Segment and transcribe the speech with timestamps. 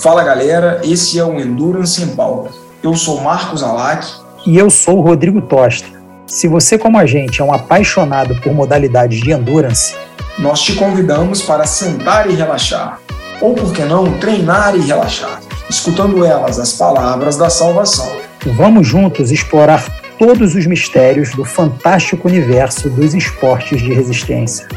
[0.00, 2.50] Fala galera, esse é o Endurance em Pauta.
[2.84, 4.06] Eu sou Marcos Alac.
[4.46, 5.88] E eu sou o Rodrigo Tosta.
[6.24, 9.96] Se você, como a gente, é um apaixonado por modalidades de endurance,
[10.38, 13.00] nós te convidamos para sentar e relaxar.
[13.40, 18.08] Ou, por que não, treinar e relaxar, escutando elas as palavras da salvação.
[18.56, 19.84] Vamos juntos explorar
[20.16, 24.68] todos os mistérios do fantástico universo dos esportes de resistência.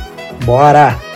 [0.44, 1.11] Bora!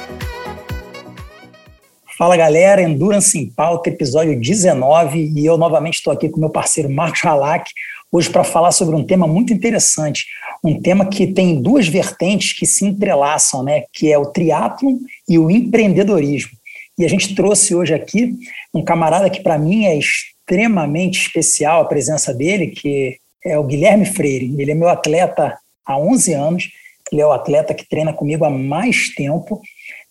[2.17, 6.89] Fala galera, Endurance em Pauta, episódio 19, e eu novamente estou aqui com meu parceiro
[6.89, 7.69] Marcos Halak,
[8.09, 10.25] hoje para falar sobre um tema muito interessante,
[10.63, 14.95] um tema que tem duas vertentes que se entrelaçam, né, que é o triatlon
[15.27, 16.51] e o empreendedorismo.
[16.97, 18.33] E a gente trouxe hoje aqui
[18.73, 24.05] um camarada que para mim é extremamente especial a presença dele, que é o Guilherme
[24.05, 24.55] Freire.
[24.57, 26.69] Ele é meu atleta há 11 anos,
[27.11, 29.61] ele é o atleta que treina comigo há mais tempo,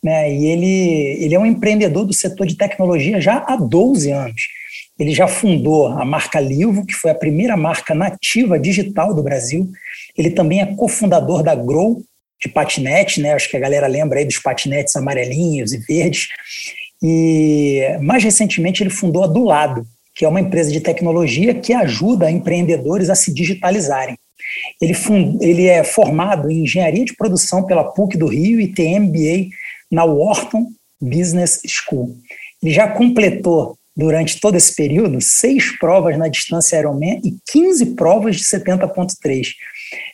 [0.05, 0.31] né?
[0.31, 4.43] E ele, ele é um empreendedor do setor de tecnologia já há 12 anos.
[4.99, 9.67] Ele já fundou a marca Livo, que foi a primeira marca nativa digital do Brasil.
[10.17, 12.03] Ele também é cofundador da Grow,
[12.41, 13.33] de patinete, né?
[13.33, 16.29] Acho que a galera lembra aí dos patinetes amarelinhos e verdes.
[17.03, 21.73] E mais recentemente ele fundou a Do Lado, que é uma empresa de tecnologia que
[21.73, 24.17] ajuda empreendedores a se digitalizarem.
[24.81, 29.01] Ele, fund, ele é formado em engenharia de produção pela PUC do Rio e tem
[29.01, 29.49] MBA
[29.91, 30.67] na Wharton
[31.01, 32.17] Business School.
[32.63, 38.37] Ele já completou, durante todo esse período, seis provas na distância Ironman e 15 provas
[38.37, 39.49] de 70.3.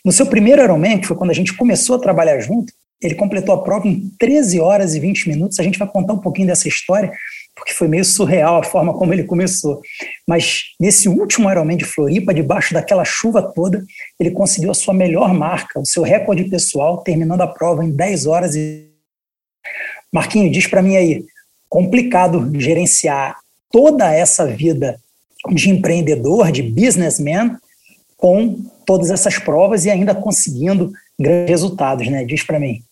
[0.04, 3.54] No seu primeiro Ironman, que foi quando a gente começou a trabalhar junto, ele completou
[3.54, 5.58] a prova em 13 horas e 20 minutos.
[5.58, 7.10] A gente vai contar um pouquinho dessa história,
[7.56, 9.80] porque foi meio surreal a forma como ele começou.
[10.28, 13.82] Mas nesse último Ironman de Floripa, debaixo daquela chuva toda,
[14.18, 18.26] ele conseguiu a sua melhor marca, o seu recorde pessoal, terminando a prova em 10
[18.26, 18.89] horas e
[20.12, 21.24] Marquinho, diz para mim aí,
[21.68, 23.36] complicado gerenciar
[23.70, 24.98] toda essa vida
[25.48, 27.56] de empreendedor, de businessman,
[28.16, 32.24] com todas essas provas e ainda conseguindo grandes resultados, né?
[32.24, 32.82] Diz para mim.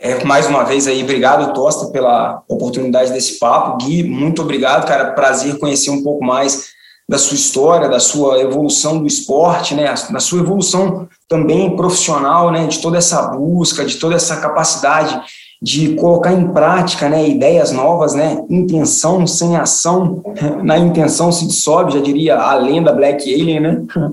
[0.00, 3.78] É, mais uma vez aí, obrigado, Tosta, pela oportunidade desse papo.
[3.84, 5.12] Gui, muito obrigado, cara.
[5.12, 6.72] Prazer conhecer um pouco mais
[7.08, 9.94] da sua história, da sua evolução do esporte, né?
[10.10, 12.66] Da sua evolução também profissional, né?
[12.66, 15.20] De toda essa busca, de toda essa capacidade
[15.62, 20.20] de colocar em prática né, ideias novas, né, intenção sem ação,
[20.64, 23.82] na intenção se dissolve, já diria a lenda Black Alien, né?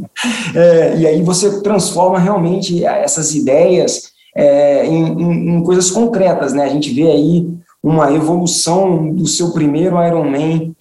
[0.53, 6.65] É, e aí você transforma realmente essas ideias é, em, em, em, coisas concretas, né?
[6.65, 7.47] A gente vê aí
[7.81, 10.75] uma evolução do seu primeiro Ironman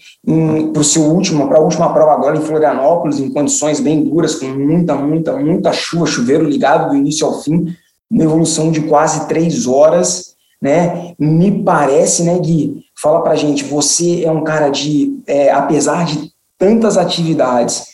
[0.73, 4.35] para o seu último, para a última prova agora em Florianópolis, em condições bem duras,
[4.35, 7.75] com muita, muita, muita chuva, chuveiro ligado do início ao fim,
[8.11, 11.15] uma evolução de quase três horas, né?
[11.19, 12.83] Me parece, né, Gui?
[13.01, 17.87] Fala pra gente, você é um cara de, é, apesar de tantas atividades,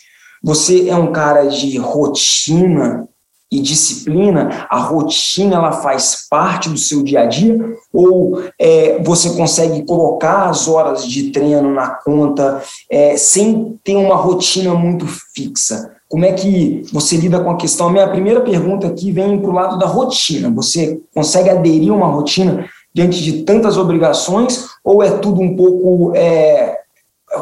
[0.43, 3.07] você é um cara de rotina
[3.51, 4.67] e disciplina?
[4.69, 7.57] A rotina ela faz parte do seu dia a dia?
[7.93, 14.15] Ou é, você consegue colocar as horas de treino na conta é, sem ter uma
[14.15, 15.94] rotina muito fixa?
[16.07, 17.89] Como é que você lida com a questão?
[17.89, 20.49] Minha primeira pergunta aqui vem para o lado da rotina.
[20.51, 26.15] Você consegue aderir a uma rotina diante de tantas obrigações ou é tudo um pouco
[26.15, 26.77] é,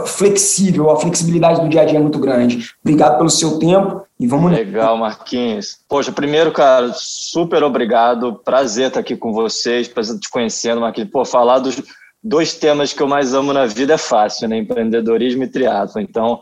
[0.05, 0.89] flexível?
[0.89, 2.71] A flexibilidade do dia a dia é muito grande.
[2.83, 5.79] Obrigado pelo seu tempo e vamos Legal, Marquinhos.
[5.87, 8.39] Poxa, primeiro, cara, super obrigado.
[8.45, 11.11] Prazer estar aqui com vocês, prazer te conhecendo, Marquinhos.
[11.11, 11.81] Pô, falar dos
[12.23, 14.57] dois temas que eu mais amo na vida é fácil, né?
[14.57, 15.99] Empreendedorismo e triatlo.
[15.99, 16.39] Então,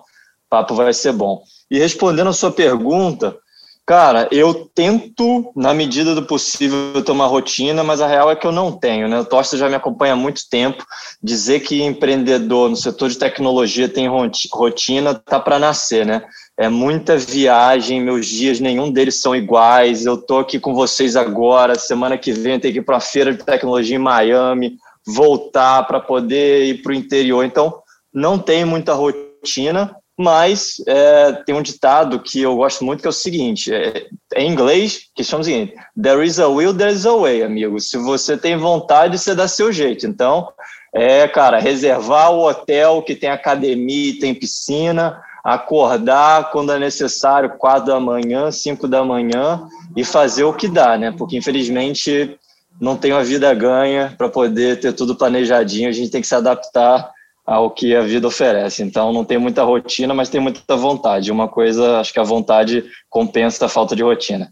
[0.47, 1.41] papo vai ser bom.
[1.71, 3.37] E respondendo a sua pergunta,
[3.85, 8.51] cara, eu tento, na medida do possível, tomar rotina, mas a real é que eu
[8.51, 9.21] não tenho, né?
[9.21, 10.85] O Tosta já me acompanha há muito tempo.
[11.23, 14.09] Dizer que empreendedor no setor de tecnologia tem
[14.51, 16.25] rotina tá para nascer, né?
[16.59, 20.05] É muita viagem, meus dias, nenhum deles são iguais.
[20.05, 23.33] Eu tô aqui com vocês agora, semana que vem tem que ir para a feira
[23.33, 24.75] de tecnologia em Miami,
[25.07, 27.45] voltar para poder ir para o interior.
[27.45, 27.81] Então,
[28.13, 33.09] não tem muita rotina mas é, tem um ditado que eu gosto muito que é
[33.09, 37.05] o seguinte: é, em inglês, que chama o seguinte: There is a will, there is
[37.05, 37.79] a way, amigo.
[37.79, 40.05] Se você tem vontade, você dá seu jeito.
[40.05, 40.49] Então,
[40.93, 47.57] é, cara, reservar o hotel que tem academia e tem piscina, acordar quando é necessário,
[47.57, 51.13] quatro da manhã, cinco da manhã, e fazer o que dá, né?
[51.17, 52.37] Porque infelizmente
[52.79, 56.35] não tem uma vida ganha para poder ter tudo planejadinho, a gente tem que se
[56.35, 57.11] adaptar
[57.51, 58.81] ao que a vida oferece.
[58.81, 61.31] Então não tem muita rotina, mas tem muita vontade.
[61.31, 64.51] Uma coisa, acho que a vontade compensa a falta de rotina.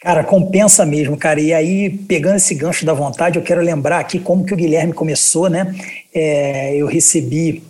[0.00, 1.40] Cara, compensa mesmo, cara.
[1.40, 4.92] E aí, pegando esse gancho da vontade, eu quero lembrar aqui como que o Guilherme
[4.92, 5.74] começou, né?
[6.14, 7.62] É, eu recebi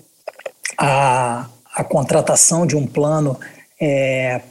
[0.79, 3.39] a, a contratação de um plano
[3.81, 4.43] é,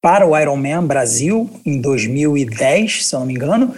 [0.00, 3.74] para o Ironman Brasil em 2010, se eu não me engano,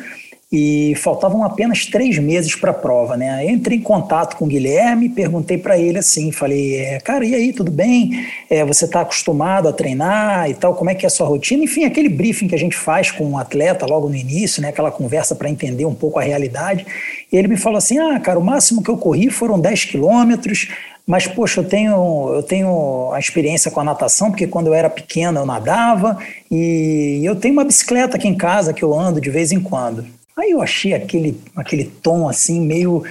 [0.52, 3.50] e faltavam apenas três meses para a prova, né?
[3.50, 7.54] Entrei em contato com o Guilherme, perguntei para ele assim, falei, é, cara, e aí,
[7.54, 8.26] tudo bem?
[8.50, 10.74] É, você está acostumado a treinar e tal?
[10.74, 11.64] Como é que é a sua rotina?
[11.64, 14.68] Enfim, aquele briefing que a gente faz com um atleta logo no início, né?
[14.68, 16.84] Aquela conversa para entender um pouco a realidade.
[17.32, 20.68] E ele me falou assim, ah, cara, o máximo que eu corri foram 10 quilômetros,
[21.06, 24.90] mas, poxa, eu tenho, eu tenho a experiência com a natação, porque quando eu era
[24.90, 26.18] pequena eu nadava,
[26.50, 30.04] e eu tenho uma bicicleta aqui em casa que eu ando de vez em quando.
[30.36, 33.04] Aí eu achei aquele, aquele tom assim meio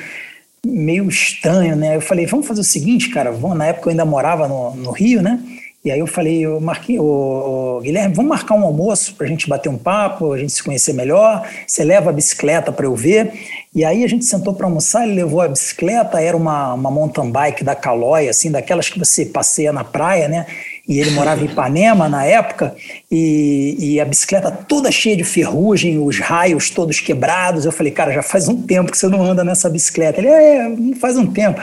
[0.65, 1.95] meio estranho, né?
[1.95, 4.91] Eu falei, vamos fazer o seguinte, cara, vamos, na época eu ainda morava no, no
[4.91, 5.39] Rio, né?
[5.83, 9.50] E aí eu falei, eu marquei, ô, Guilherme, vamos marcar um almoço para a gente
[9.50, 11.47] bater um papo, a gente se conhecer melhor.
[11.65, 13.33] Você leva a bicicleta para eu ver.
[13.74, 17.31] E aí a gente sentou para almoçar, ele levou a bicicleta, era uma, uma mountain
[17.31, 20.45] bike da Calói, assim, daquelas que você passeia na praia, né?
[20.88, 22.75] E ele morava em Ipanema na época,
[23.10, 27.66] e, e, a bicicleta toda cheia de ferrugem, os raios todos quebrados.
[27.66, 30.19] Eu falei, cara, já faz um tempo que você não anda nessa bicicleta.
[30.19, 31.62] Ele, é, faz um tempo.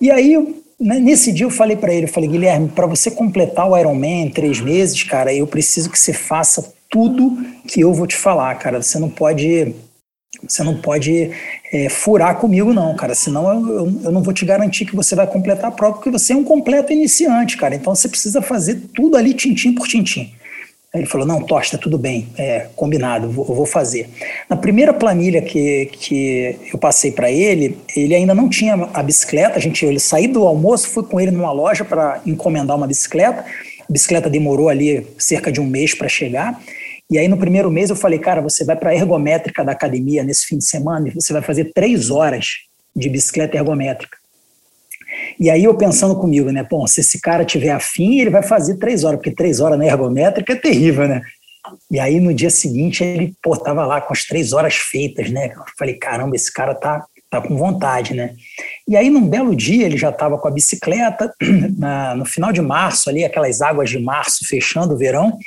[0.00, 0.36] E aí,
[0.78, 4.26] né, nesse dia eu falei para ele, eu falei, Guilherme, para você completar o Ironman
[4.26, 8.54] em três meses, cara, eu preciso que você faça tudo que eu vou te falar,
[8.56, 8.82] cara.
[8.82, 9.74] Você não pode
[10.40, 11.30] você não pode
[11.72, 13.14] é, furar comigo, não, cara.
[13.14, 16.10] Senão eu, eu, eu, não vou te garantir que você vai completar a prova, porque
[16.10, 17.74] você é um completo iniciante, cara.
[17.74, 20.32] Então você precisa fazer tudo ali, tintim por tintim.
[20.92, 24.08] Aí ele falou: Não, Tosta, tudo bem, é, combinado, vou, eu vou fazer.
[24.48, 29.58] Na primeira planilha que, que eu passei para ele, ele ainda não tinha a bicicleta.
[29.58, 33.44] A gente, ele saí do almoço, fui com ele numa loja para encomendar uma bicicleta.
[33.88, 36.60] A bicicleta demorou ali cerca de um mês para chegar.
[37.10, 40.22] E aí, no primeiro mês, eu falei, cara, você vai para a ergométrica da academia
[40.22, 42.46] nesse fim de semana e você vai fazer três horas
[42.94, 44.16] de bicicleta ergométrica.
[45.38, 46.66] E aí, eu pensando comigo, né?
[46.68, 49.86] Bom, se esse cara tiver afim, ele vai fazer três horas, porque três horas na
[49.86, 51.22] ergométrica é terrível, né?
[51.90, 55.52] E aí, no dia seguinte, ele, pô, tava lá com as três horas feitas, né?
[55.54, 58.34] Eu falei, caramba, esse cara tá, tá com vontade, né?
[58.88, 61.32] E aí, num belo dia, ele já estava com a bicicleta,
[61.78, 65.38] na, no final de março, ali, aquelas águas de março fechando o verão,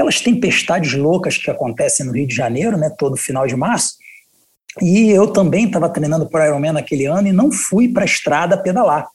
[0.00, 3.96] aquelas tempestades loucas que acontecem no Rio de Janeiro, né, todo final de março.
[4.80, 8.56] E eu também estava treinando para Ironman naquele ano e não fui para a estrada
[8.56, 9.06] pedalar.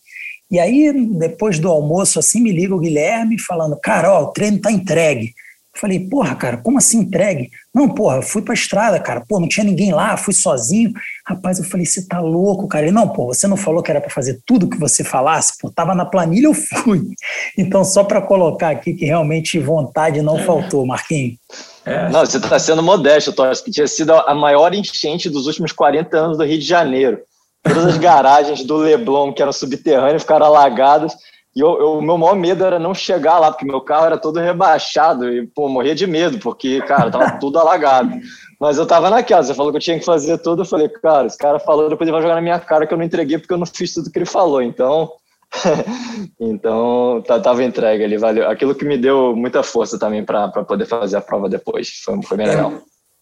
[0.52, 4.58] E aí, depois do almoço, assim, me liga o Guilherme falando: Cara, ó, o treino
[4.58, 5.34] está entregue.
[5.76, 7.50] Eu falei, porra, cara, como assim entregue?
[7.74, 10.94] Não, porra, eu fui pra estrada, cara, pô, não tinha ninguém lá, fui sozinho.
[11.28, 12.86] Rapaz, eu falei, você tá louco, cara?
[12.86, 15.58] Ele, não, pô, você não falou que era para fazer tudo que você falasse?
[15.60, 17.02] Pô, tava na planilha, eu fui.
[17.58, 21.38] Então, só para colocar aqui que realmente vontade não faltou, Marquinhos.
[21.86, 22.10] É.
[22.10, 26.18] Não, você está sendo modesto, Torres, que tinha sido a maior enchente dos últimos 40
[26.18, 27.20] anos do Rio de Janeiro.
[27.64, 31.16] Todas as garagens do Leblon, que eram subterrâneas, ficaram alagadas.
[31.56, 35.32] E o meu maior medo era não chegar lá, porque meu carro era todo rebaixado
[35.32, 38.12] e, pô, morria de medo, porque, cara, tava tudo alagado.
[38.60, 41.28] Mas eu tava naquela, você falou que eu tinha que fazer tudo, eu falei, cara,
[41.28, 43.54] esse cara falou, depois ele vai jogar na minha cara que eu não entreguei porque
[43.54, 44.62] eu não fiz tudo que ele falou.
[44.62, 45.10] Então,
[46.40, 48.50] então tá, tava entregue ali, valeu.
[48.50, 52.36] Aquilo que me deu muita força também para poder fazer a prova depois, foi, foi
[52.36, 52.74] bem legal.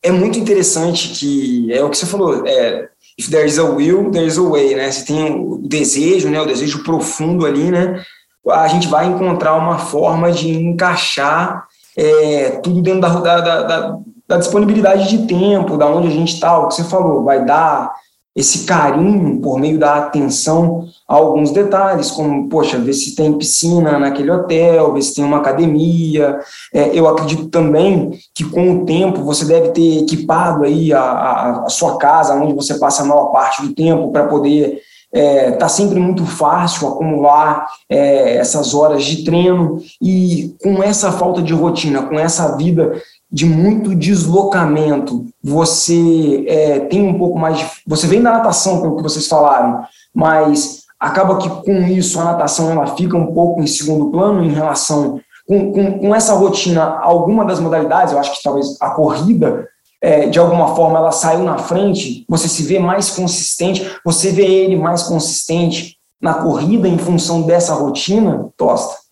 [0.04, 3.64] É, é muito interessante que, é o que você falou, é, if there is a
[3.64, 4.92] will, there is a way, né?
[4.92, 6.42] Você tem o desejo, né?
[6.42, 8.04] O desejo profundo ali, né?
[8.50, 11.66] A gente vai encontrar uma forma de encaixar
[11.98, 16.58] é, tudo dentro da, da, da, da, disponibilidade de tempo, da onde a gente está,
[16.58, 17.94] o que você falou, vai dar
[18.36, 24.00] esse carinho por meio da atenção a alguns detalhes, como, poxa, ver se tem piscina
[24.00, 26.40] naquele hotel, ver se tem uma academia.
[26.74, 31.66] É, eu acredito também que com o tempo você deve ter equipado aí a, a,
[31.66, 34.82] a sua casa, onde você passa a maior parte do tempo, para poder
[35.14, 41.42] é, tá sempre muito fácil acumular é, essas horas de treino e com essa falta
[41.42, 43.00] de rotina, com essa vida
[43.32, 47.66] de muito deslocamento, você é, tem um pouco mais de.
[47.88, 52.72] Você vem da natação, pelo que vocês falaram, mas acaba que com isso a natação
[52.72, 55.20] ela fica um pouco em segundo plano em relação.
[55.48, 59.68] Com, com, com essa rotina, alguma das modalidades, eu acho que talvez a corrida
[60.04, 64.46] é, de alguma forma ela saiu na frente, você se vê mais consistente, você vê
[64.46, 69.03] ele mais consistente na corrida em função dessa rotina, Tosta?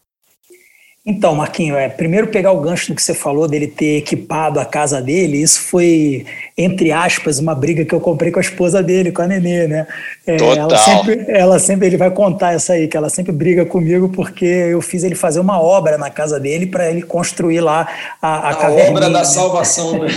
[1.03, 4.65] Então, Marquinho, é, primeiro pegar o gancho do que você falou dele ter equipado a
[4.65, 9.12] casa dele, isso foi, entre aspas, uma briga que eu comprei com a esposa dele,
[9.12, 9.88] com a Nenê, né?
[10.27, 10.70] É, Total.
[10.70, 14.46] Ela sempre, ela sempre, ele vai contar essa aí, que ela sempre briga comigo porque
[14.46, 17.88] eu fiz ele fazer uma obra na casa dele para ele construir lá
[18.22, 20.08] a, a, a obra da salvação, né?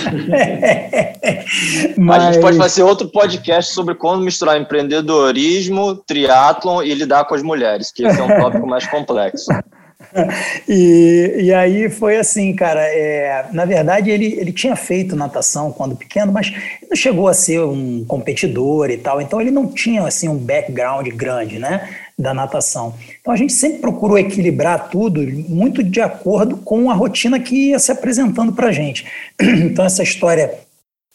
[1.97, 2.25] Mas...
[2.25, 7.43] A gente pode fazer outro podcast sobre como misturar empreendedorismo, triatlon e lidar com as
[7.43, 9.47] mulheres, que esse é um tópico mais complexo.
[10.69, 12.81] e, e aí foi assim, cara.
[12.81, 16.53] É, na verdade, ele, ele tinha feito natação quando pequeno, mas
[16.89, 19.21] não chegou a ser um competidor e tal.
[19.21, 22.95] Então ele não tinha assim um background grande, né, da natação.
[23.21, 27.79] Então a gente sempre procurou equilibrar tudo muito de acordo com a rotina que ia
[27.79, 29.07] se apresentando para gente.
[29.75, 30.55] Então essa história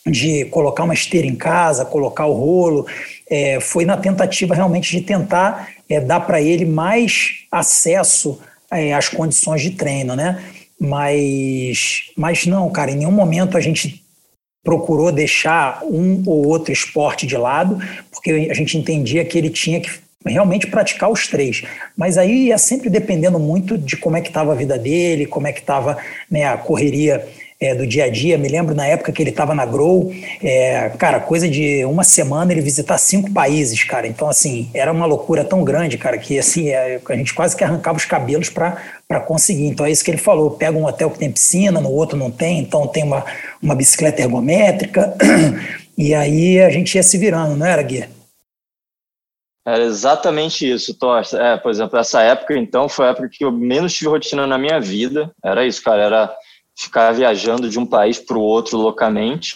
[0.06, 2.88] de colocar uma esteira em casa, colocar o rolo,
[3.30, 8.40] é, foi na tentativa realmente de tentar é, dar para ele mais acesso
[8.72, 10.44] é, as condições de treino, né?
[10.80, 14.04] Mas, mas não, cara, em nenhum momento a gente
[14.64, 17.78] procurou deixar um ou outro esporte de lado,
[18.12, 19.90] porque a gente entendia que ele tinha que
[20.26, 21.64] realmente praticar os três.
[21.98, 25.48] Mas aí ia sempre dependendo muito de como é que estava a vida dele, como
[25.48, 25.98] é que estava
[26.30, 27.28] né, a correria
[27.60, 28.38] é, do dia a dia.
[28.38, 30.12] Me lembro na época que ele estava na Grow,
[30.42, 34.08] é, cara, coisa de uma semana ele visitar cinco países, cara.
[34.08, 37.64] Então, assim, era uma loucura tão grande, cara, que assim, é, a gente quase que
[37.64, 39.66] arrancava os cabelos para conseguir.
[39.66, 42.32] Então, é isso que ele falou: pega um hotel que tem piscina, no outro não
[42.32, 43.26] tem, então tem uma,
[43.62, 45.14] uma bicicleta ergométrica.
[45.98, 48.06] e aí a gente ia se virando, não era, Gui?
[49.68, 51.38] Era exatamente isso, Tosta.
[51.38, 54.58] É, por exemplo, essa época, então, foi a época que eu menos tive rotina na
[54.58, 55.30] minha vida.
[55.44, 56.02] Era isso, cara.
[56.02, 56.36] Era
[56.80, 59.56] ficar viajando de um país para o outro loucamente.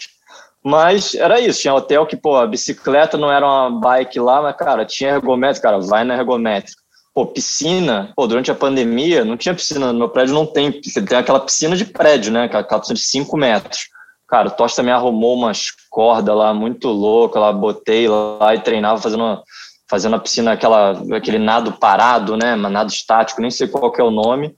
[0.62, 4.56] Mas era isso, tinha hotel que, pô, a bicicleta não era uma bike lá, mas,
[4.56, 6.82] cara, tinha ergométrica, cara, vai na ergométrica.
[7.14, 11.18] Pô, piscina, pô, durante a pandemia não tinha piscina, no meu prédio não tem, tem
[11.18, 13.88] aquela piscina de prédio, né, aquela piscina de 5 metros.
[14.26, 19.00] Cara, o Tosta me arrumou umas cordas lá muito louca, lá botei lá e treinava
[19.00, 19.42] fazendo
[19.88, 24.04] fazendo a piscina, aquela, aquele nado parado, né, nado estático, nem sei qual que é
[24.04, 24.56] o nome,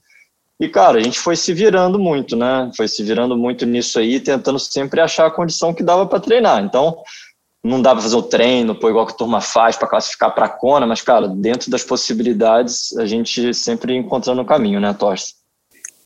[0.58, 2.70] e, cara, a gente foi se virando muito, né?
[2.74, 6.64] Foi se virando muito nisso aí, tentando sempre achar a condição que dava para treinar.
[6.64, 6.96] Então,
[7.62, 10.46] não dá para fazer o treino, pô, igual que a turma faz para classificar para
[10.46, 15.34] a Kona, mas, cara, dentro das possibilidades, a gente sempre encontrando o caminho, né, Torce?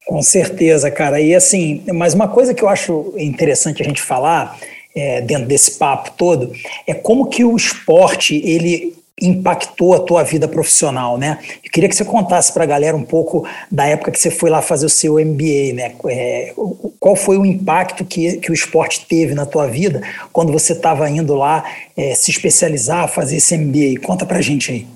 [0.07, 1.21] Com certeza, cara.
[1.21, 4.59] E assim, mas uma coisa que eu acho interessante a gente falar
[4.97, 6.50] é, dentro desse papo todo
[6.87, 11.38] é como que o esporte ele impactou a tua vida profissional, né?
[11.64, 14.50] Eu queria que você contasse para a galera um pouco da época que você foi
[14.50, 15.94] lá fazer o seu MBA, né?
[16.06, 16.54] É,
[16.98, 21.08] qual foi o impacto que, que o esporte teve na tua vida quando você estava
[21.08, 21.64] indo lá
[21.96, 24.00] é, se especializar, fazer esse MBA?
[24.02, 24.86] Conta para gente aí.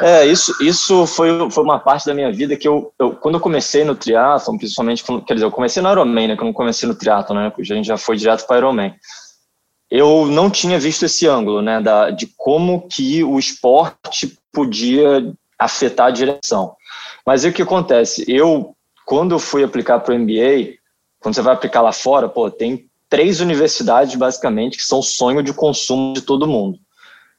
[0.00, 3.40] É, isso, isso foi, foi uma parte da minha vida que eu, eu quando eu
[3.40, 6.94] comecei no triatlon, principalmente, quer dizer, eu comecei no Ironman, né, que eu comecei no
[6.94, 8.94] triatlon, né, porque a gente já foi direto para Ironman
[9.90, 16.06] eu não tinha visto esse ângulo, né, da, de como que o esporte podia afetar
[16.06, 16.74] a direção.
[17.26, 18.24] Mas o que acontece?
[18.28, 20.78] Eu, quando eu fui aplicar para o MBA,
[21.18, 25.52] quando você vai aplicar lá fora, pô, tem três universidades, basicamente, que são sonho de
[25.52, 26.78] consumo de todo mundo.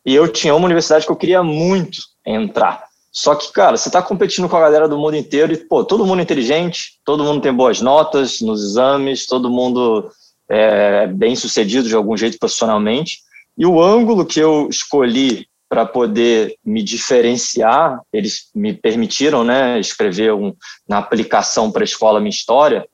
[0.06, 2.84] E eu tinha uma universidade que eu queria muito entrar.
[3.12, 6.06] Só que, cara, você está competindo com a galera do mundo inteiro e, pô, todo
[6.06, 10.10] mundo inteligente, todo mundo tem boas notas nos exames, todo mundo
[10.52, 13.20] é, bem sucedido de algum jeito profissionalmente.
[13.58, 20.34] E o ângulo que eu escolhi para poder me diferenciar, eles me permitiram né, escrever
[20.34, 20.54] um,
[20.86, 22.86] na aplicação para a escola minha história,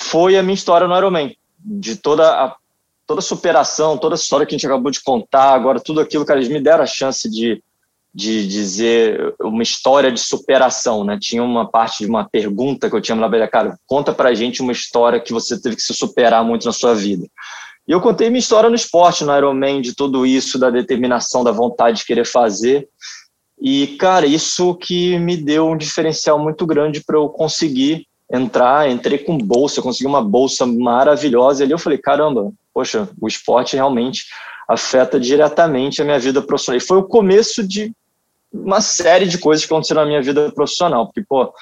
[0.00, 1.36] foi a minha história no Ironman.
[1.58, 2.56] De toda a,
[3.04, 6.24] toda a superação, toda a história que a gente acabou de contar, agora tudo aquilo,
[6.24, 7.60] que eles me deram a chance de
[8.14, 11.18] de dizer uma história de superação, né?
[11.20, 14.72] Tinha uma parte de uma pergunta que eu tinha lá, cara, conta pra gente uma
[14.72, 17.26] história que você teve que se superar muito na sua vida.
[17.88, 21.50] E eu contei minha história no esporte, no Ironman, de tudo isso, da determinação, da
[21.50, 22.88] vontade de querer fazer.
[23.60, 28.90] E, cara, isso que me deu um diferencial muito grande para eu conseguir entrar.
[28.90, 31.62] Entrei com bolsa, consegui uma bolsa maravilhosa.
[31.62, 34.26] E ali eu falei, caramba, poxa, o esporte realmente
[34.68, 36.76] afeta diretamente a minha vida profissional.
[36.76, 37.92] E foi o começo de
[38.52, 41.52] uma série de coisas que aconteceram na minha vida profissional, porque, pô,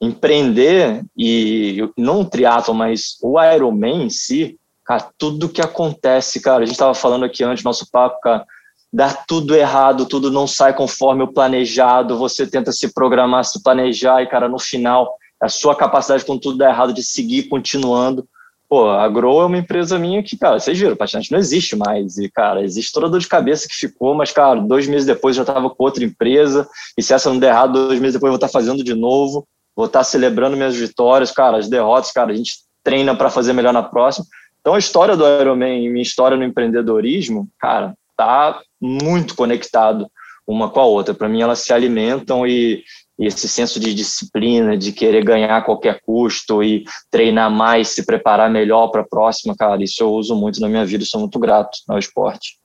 [0.00, 6.62] empreender e não o triatlo, mas o Ironman em si, cara, tudo que acontece, cara,
[6.62, 8.44] a gente estava falando aqui antes, nosso papo, cara,
[8.92, 14.22] dá tudo errado, tudo não sai conforme o planejado, você tenta se programar, se planejar
[14.22, 18.28] e, cara, no final, a sua capacidade com tudo dá errado de seguir continuando,
[18.68, 22.16] Pô, a Grow é uma empresa minha que, cara, vocês viram, patinete não existe mais.
[22.18, 25.36] E, cara, existe toda a dor de cabeça que ficou, mas, cara, dois meses depois
[25.36, 26.66] já estava com outra empresa.
[26.96, 29.46] E se essa não der errado, dois meses depois eu vou estar fazendo de novo.
[29.76, 33.72] vou estar celebrando minhas vitórias, cara, as derrotas, cara, a gente treina para fazer melhor
[33.72, 34.26] na próxima.
[34.60, 40.06] Então a história do Ironman e minha história no empreendedorismo, cara, tá muito conectado
[40.46, 41.14] uma com a outra.
[41.14, 42.82] Para mim elas se alimentam e,
[43.18, 48.04] e esse senso de disciplina, de querer ganhar a qualquer custo e treinar mais, se
[48.04, 51.38] preparar melhor para a próxima, cara, isso eu uso muito na minha vida, sou muito
[51.38, 52.58] grato ao esporte.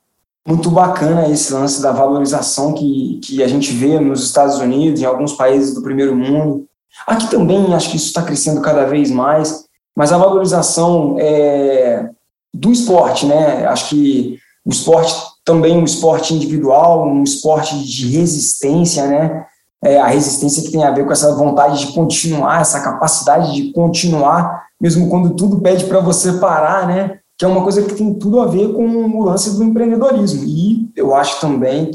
[0.48, 5.06] Muito bacana esse lance da valorização que, que a gente vê nos Estados Unidos, em
[5.06, 6.66] alguns países do primeiro mundo.
[7.06, 9.66] Aqui também acho que isso está crescendo cada vez mais,
[9.96, 12.10] mas a valorização é,
[12.54, 13.66] do esporte, né?
[13.68, 15.14] Acho que o esporte
[15.46, 19.46] também um esporte individual, um esporte de resistência, né?
[19.84, 23.72] É, a resistência que tem a ver com essa vontade de continuar, essa capacidade de
[23.72, 27.20] continuar, mesmo quando tudo pede para você parar, né?
[27.38, 30.44] Que é uma coisa que tem tudo a ver com o lance do empreendedorismo.
[30.46, 31.92] E eu acho também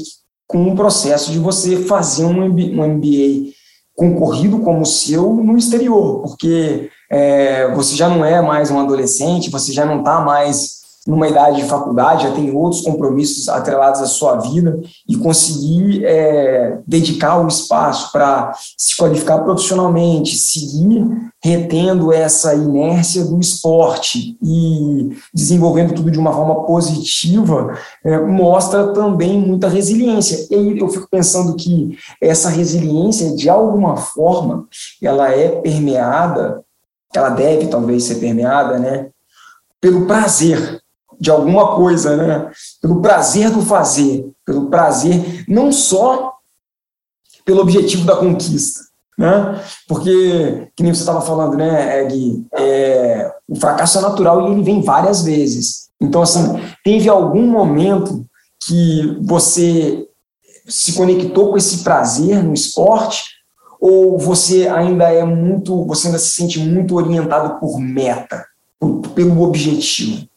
[0.47, 3.53] com o processo de você fazer um MBA
[3.95, 9.49] concorrido como o seu no exterior, porque é, você já não é mais um adolescente,
[9.49, 14.07] você já não está mais numa idade de faculdade, já tem outros compromissos atrelados à
[14.07, 21.05] sua vida e conseguir é, dedicar o espaço para se qualificar profissionalmente, seguir
[21.43, 29.39] retendo essa inércia do esporte e desenvolvendo tudo de uma forma positiva, é, mostra também
[29.39, 30.47] muita resiliência.
[30.49, 34.67] E aí eu fico pensando que essa resiliência, de alguma forma,
[35.03, 36.63] ela é permeada,
[37.13, 39.09] ela deve talvez ser permeada, né,
[39.79, 40.81] pelo prazer
[41.19, 42.51] de alguma coisa, né?
[42.81, 46.33] Pelo prazer do fazer, pelo prazer, não só
[47.45, 48.81] pelo objetivo da conquista,
[49.17, 49.61] né?
[49.87, 54.63] Porque, que nem você estava falando, né, Gui, é, o fracasso é natural e ele
[54.63, 55.89] vem várias vezes.
[56.01, 58.25] Então, assim, teve algum momento
[58.65, 60.07] que você
[60.67, 63.23] se conectou com esse prazer no esporte
[63.79, 68.43] ou você ainda é muito, você ainda se sente muito orientado por meta,
[68.79, 70.27] por, pelo objetivo?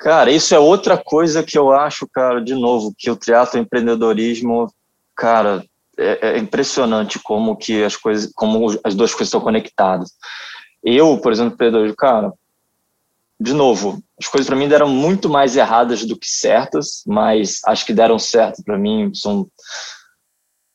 [0.00, 4.66] Cara, isso é outra coisa que eu acho, cara, de novo, que o triatlo empreendedorismo,
[5.14, 5.62] cara,
[5.98, 10.12] é, é, impressionante como que as coisas, como as duas coisas estão conectadas.
[10.82, 12.32] Eu, por exemplo, empreendedorismo, cara,
[13.38, 17.84] de novo, as coisas para mim deram muito mais erradas do que certas, mas acho
[17.84, 19.46] que deram certo para mim, são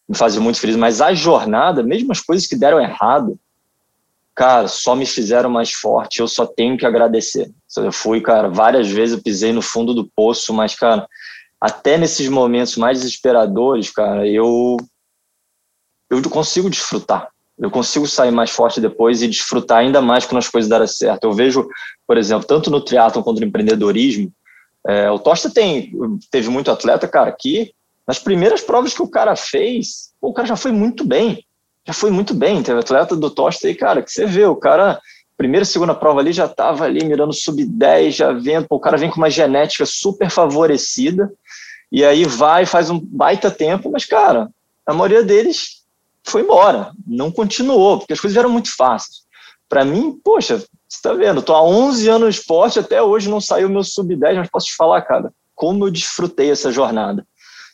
[0.08, 3.40] me fazem muito feliz, mas a jornada, mesmo as coisas que deram errado,
[4.36, 7.50] cara, só me fizeram mais forte, eu só tenho que agradecer.
[7.78, 11.08] Eu fui, cara, várias vezes eu pisei no fundo do poço, mas, cara,
[11.60, 14.78] até nesses momentos mais desesperadores, cara, eu
[16.10, 17.30] eu consigo desfrutar.
[17.58, 21.24] Eu consigo sair mais forte depois e desfrutar ainda mais quando as coisas deram certo.
[21.24, 21.68] Eu vejo,
[22.06, 24.32] por exemplo, tanto no triatlo quanto no empreendedorismo,
[24.88, 25.92] é, o Tosta tem,
[26.30, 27.74] teve muito atleta, cara, que
[28.06, 31.45] nas primeiras provas que o cara fez, o cara já foi muito bem
[31.86, 32.64] já foi muito bem.
[32.64, 35.00] Teve atleta do Tosta aí, cara, que você vê, o cara,
[35.38, 39.10] primeira, segunda prova ali, já estava ali mirando sub-10, já vendo, pô, o cara vem
[39.10, 41.32] com uma genética super favorecida,
[41.92, 44.50] e aí vai, faz um baita tempo, mas, cara,
[44.86, 45.84] a maioria deles
[46.24, 49.26] foi embora, não continuou, porque as coisas eram muito fáceis.
[49.70, 53.42] Para mim, poxa, você tá vendo, tô há 11 anos no esporte, até hoje não
[53.42, 57.26] saiu meu sub-10, mas posso te falar, cara, como eu desfrutei essa jornada.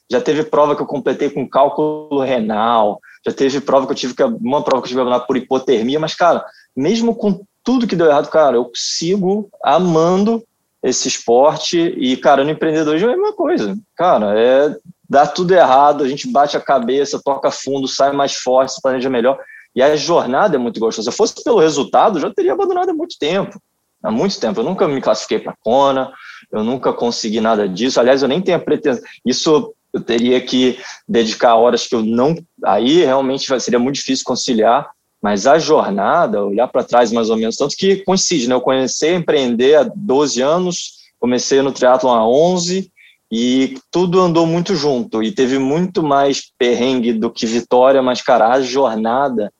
[0.10, 4.16] Já teve prova que eu completei com cálculo renal, já teve prova que eu tive
[4.16, 6.44] que uma prova que eu tive que abandonar por hipotermia, mas cara,
[6.76, 10.44] mesmo com tudo que deu errado, cara, eu sigo amando
[10.82, 13.78] esse esporte e cara, no empreendedorismo é a mesma coisa.
[13.96, 14.76] Cara, é
[15.12, 19.10] dá tudo errado, a gente bate a cabeça, toca fundo, sai mais forte, se planeja
[19.10, 19.38] melhor.
[19.76, 21.12] E a jornada é muito gostosa.
[21.12, 23.62] Se fosse pelo resultado, eu já teria abandonado há muito tempo.
[24.02, 24.62] Há muito tempo.
[24.62, 26.14] Eu nunca me classifiquei para Kona,
[26.50, 28.00] eu nunca consegui nada disso.
[28.00, 29.04] Aliás, eu nem tenho a pretensão.
[29.26, 32.36] Isso eu teria que dedicar horas que eu não.
[32.63, 34.89] Aí realmente seria muito difícil conciliar,
[35.21, 38.56] mas a jornada, olhar para trás mais ou menos, tanto que coincide, né?
[38.56, 42.91] Eu comecei a empreender há 12 anos, comecei no triatlon há 11
[43.32, 48.51] e tudo andou muito junto e teve muito mais perrengue do que vitória, mas, cara,
[48.51, 49.54] a jornada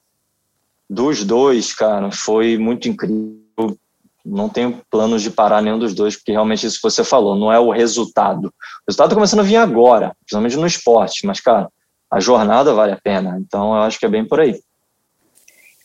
[0.90, 3.78] dos dois, cara, foi muito incrível
[4.26, 7.52] não tenho planos de parar nenhum dos dois, porque realmente isso que você falou, não
[7.52, 8.48] é o resultado.
[8.48, 8.54] O
[8.88, 11.68] resultado está começando a vir agora, principalmente no esporte, mas, cara,
[12.10, 13.40] a jornada vale a pena.
[13.40, 14.60] Então, eu acho que é bem por aí.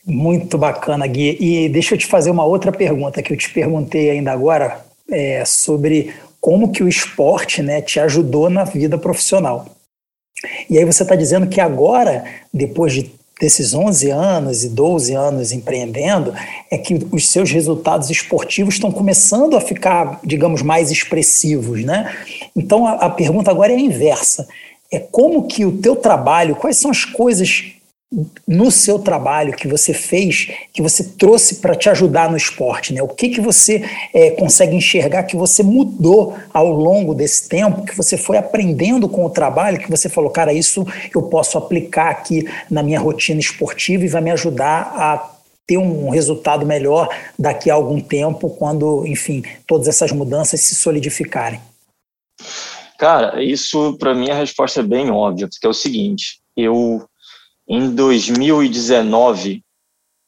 [0.05, 1.37] Muito bacana, Gui.
[1.39, 5.43] E deixa eu te fazer uma outra pergunta que eu te perguntei ainda agora, é,
[5.45, 9.65] sobre como que o esporte né, te ajudou na vida profissional.
[10.69, 12.23] E aí você está dizendo que agora,
[12.53, 16.33] depois de desses 11 anos e 12 anos empreendendo
[16.71, 22.15] é que os seus resultados esportivos estão começando a ficar, digamos, mais expressivos, né?
[22.55, 24.47] Então a, a pergunta agora é a inversa.
[24.91, 27.73] É como que o teu trabalho, quais são as coisas
[28.47, 32.93] no seu trabalho que você fez, que você trouxe para te ajudar no esporte?
[32.93, 33.01] Né?
[33.01, 37.95] O que, que você é, consegue enxergar que você mudou ao longo desse tempo, que
[37.95, 42.47] você foi aprendendo com o trabalho, que você falou, cara, isso eu posso aplicar aqui
[42.71, 45.33] na minha rotina esportiva e vai me ajudar a
[45.67, 51.59] ter um resultado melhor daqui a algum tempo, quando, enfim, todas essas mudanças se solidificarem?
[52.97, 57.05] Cara, isso para mim a resposta é bem óbvia, porque é o seguinte, eu
[57.67, 59.63] em 2019,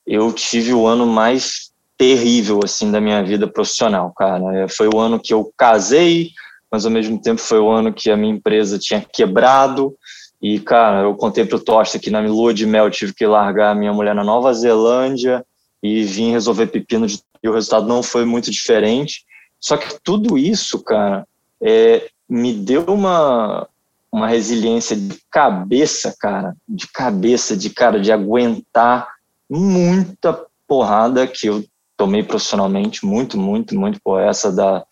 [0.05, 4.63] eu tive o ano mais terrível assim da minha vida profissional, cara.
[4.63, 6.31] É, foi o ano que eu casei,
[6.71, 9.95] mas ao mesmo tempo foi o ano que a minha empresa tinha quebrado.
[10.41, 13.75] E, cara, eu contei pro Tosta que na lua de mel tive que largar a
[13.75, 15.45] minha mulher na Nova Zelândia
[15.83, 17.19] e vim resolver pepino de...
[17.43, 19.25] e o resultado não foi muito diferente.
[19.59, 21.27] Só que tudo isso, cara,
[21.61, 23.67] é, me deu uma,
[24.11, 29.07] uma resiliência de cabeça, cara, de cabeça, de cara, de aguentar
[29.49, 31.63] muita porrada que eu
[31.95, 34.85] tomei profissionalmente, muito, muito, muito por essa da,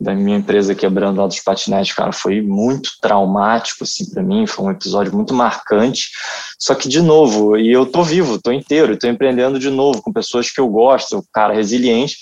[0.00, 4.66] da minha empresa quebrando lá dos patinetes, cara, foi muito traumático, assim, para mim, foi
[4.66, 6.10] um episódio muito marcante,
[6.58, 10.12] só que, de novo, e eu tô vivo, tô inteiro, tô empreendendo de novo, com
[10.12, 12.16] pessoas que eu gosto, cara resiliente,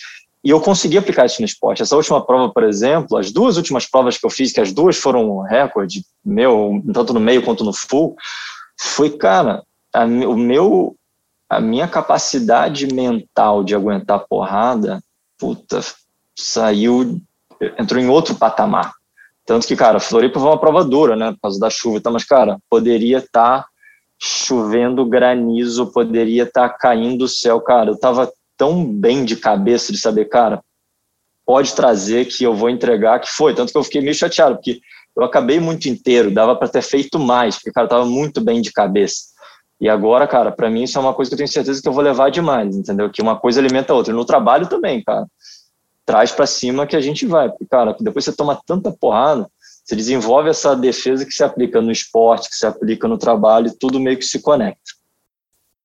[0.48, 1.82] e eu consegui aplicar isso no esporte.
[1.82, 4.96] Essa última prova, por exemplo, as duas últimas provas que eu fiz, que as duas
[4.96, 8.16] foram recorde meu, tanto no meio quanto no full,
[8.80, 10.96] foi, cara, a, o meu,
[11.50, 15.02] a minha capacidade mental de aguentar porrada,
[15.38, 15.80] puta,
[16.34, 17.20] saiu,
[17.78, 18.94] entrou em outro patamar.
[19.44, 22.24] Tanto que, cara, Floripa foi uma prova dura, né, por causa da chuva tal, mas,
[22.24, 23.68] cara, poderia estar tá
[24.18, 29.92] chovendo granizo, poderia estar tá caindo o céu, cara, eu tava tão bem de cabeça
[29.92, 30.60] de saber, cara,
[31.46, 33.54] pode trazer que eu vou entregar, que foi.
[33.54, 34.80] Tanto que eu fiquei meio chateado, porque
[35.16, 38.70] eu acabei muito inteiro, dava para ter feito mais, porque, cara, tava muito bem de
[38.70, 39.28] cabeça.
[39.80, 41.92] E agora, cara, para mim isso é uma coisa que eu tenho certeza que eu
[41.92, 43.08] vou levar demais, entendeu?
[43.08, 44.12] Que uma coisa alimenta a outra.
[44.12, 45.26] No trabalho também, cara.
[46.04, 47.48] Traz para cima que a gente vai.
[47.48, 49.48] Porque, cara, depois você toma tanta porrada,
[49.84, 54.00] você desenvolve essa defesa que se aplica no esporte, que se aplica no trabalho, tudo
[54.00, 54.97] meio que se conecta.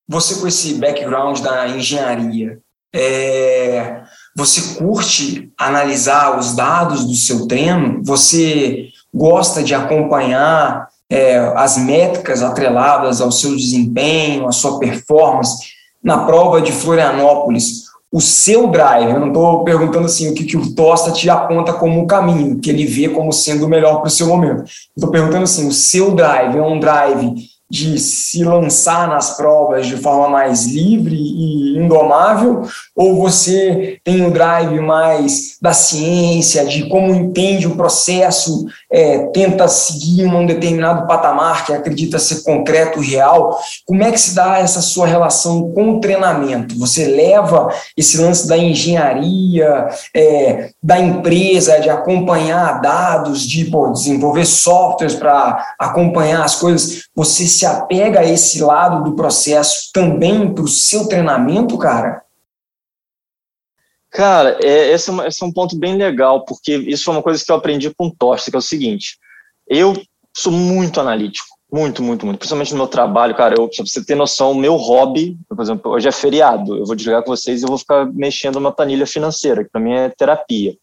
[0.08, 2.60] Você com esse background da engenharia,
[2.94, 4.02] é,
[4.36, 8.02] você curte analisar os dados do seu treino?
[8.04, 15.74] Você gosta de acompanhar é, as métricas atreladas ao seu desempenho, à sua performance?
[16.04, 20.56] Na prova de Florianópolis, o seu drive, eu não estou perguntando assim o que, que
[20.56, 24.08] o Tosta te aponta como um caminho, que ele vê como sendo o melhor para
[24.08, 24.66] o seu momento.
[24.96, 27.34] Estou perguntando assim, o seu drive é um drive
[27.74, 32.62] de se lançar nas provas de forma mais livre e indomável,
[32.96, 39.68] ou você tem o drive mais da ciência, de como entende o processo, é, tenta
[39.68, 43.60] seguir um determinado patamar que acredita ser concreto e real?
[43.88, 46.78] Como é que se dá essa sua relação com o treinamento?
[46.78, 54.46] Você leva esse lance da engenharia, é, da empresa, de acompanhar dados, de pô, desenvolver
[54.46, 60.64] softwares para acompanhar as coisas, você se apega a esse lado do processo também para
[60.64, 62.23] o seu treinamento, cara?
[64.14, 67.44] Cara, é, esse, é esse, é um ponto bem legal, porque isso foi uma coisa
[67.44, 69.18] que eu aprendi com o Tosta, que é o seguinte,
[69.68, 70.00] eu
[70.36, 74.14] sou muito analítico, muito, muito, muito, principalmente no meu trabalho, cara, eu, pra você ter
[74.14, 77.66] noção, o meu hobby, por exemplo, hoje é feriado, eu vou desligar com vocês e
[77.66, 80.78] vou ficar mexendo na planilha financeira, que para mim é terapia.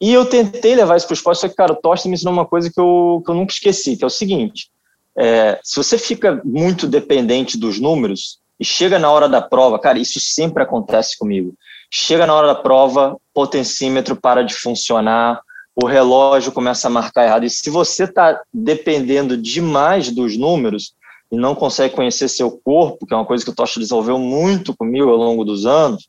[0.00, 2.32] E eu tentei levar isso para o esporte, só que, cara, o Tosta me ensinou
[2.32, 4.70] uma coisa que eu, que eu nunca esqueci, que é o seguinte,
[5.18, 9.98] é, se você fica muito dependente dos números e chega na hora da prova, cara,
[9.98, 11.56] isso sempre acontece comigo.
[11.90, 15.40] Chega na hora da prova, potencímetro para de funcionar,
[15.74, 17.44] o relógio começa a marcar errado.
[17.44, 20.94] E se você está dependendo demais dos números
[21.30, 24.74] e não consegue conhecer seu corpo, que é uma coisa que o Tocha desenvolveu muito
[24.74, 26.08] comigo ao longo dos anos,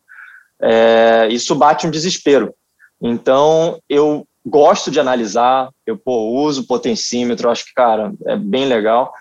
[0.62, 2.54] é, isso bate um desespero.
[3.02, 9.12] Então, eu gosto de analisar, eu pô, uso potencímetro, acho que, cara, é bem legal,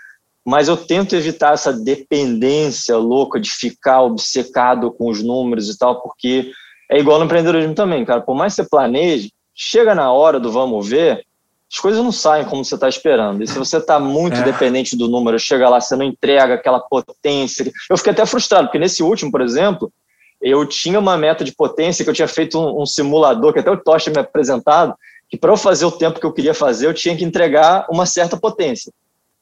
[0.47, 6.01] mas eu tento evitar essa dependência louca de ficar obcecado com os números e tal,
[6.01, 6.53] porque
[6.89, 10.53] é igual no empreendedorismo também, cara, por mais que você planeje, chega na hora do
[10.53, 11.27] vamos ver,
[11.73, 13.43] as coisas não saem como você está esperando.
[13.43, 14.43] E se você está muito é.
[14.45, 17.69] dependente do número, chega lá, você não entrega aquela potência.
[17.91, 19.93] Eu fiquei até frustrado, porque nesse último, por exemplo,
[20.41, 23.71] eu tinha uma meta de potência que eu tinha feito um, um simulador, que até
[23.71, 24.95] o Tocha me apresentado,
[25.29, 28.07] que para eu fazer o tempo que eu queria fazer, eu tinha que entregar uma
[28.07, 28.93] certa potência.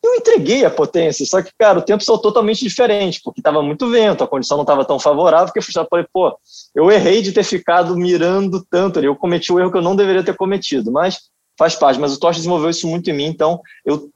[0.04, 3.88] Eu entreguei a potência, só que, cara, o tempo saiu totalmente diferente, porque estava muito
[3.88, 6.36] vento, a condição não estava tão favorável, que eu falei, pô,
[6.74, 9.96] eu errei de ter ficado mirando tanto ali, eu cometi o erro que eu não
[9.96, 11.98] deveria ter cometido, mas faz parte.
[11.98, 14.10] Mas o Tosh desenvolveu isso muito em mim, então eu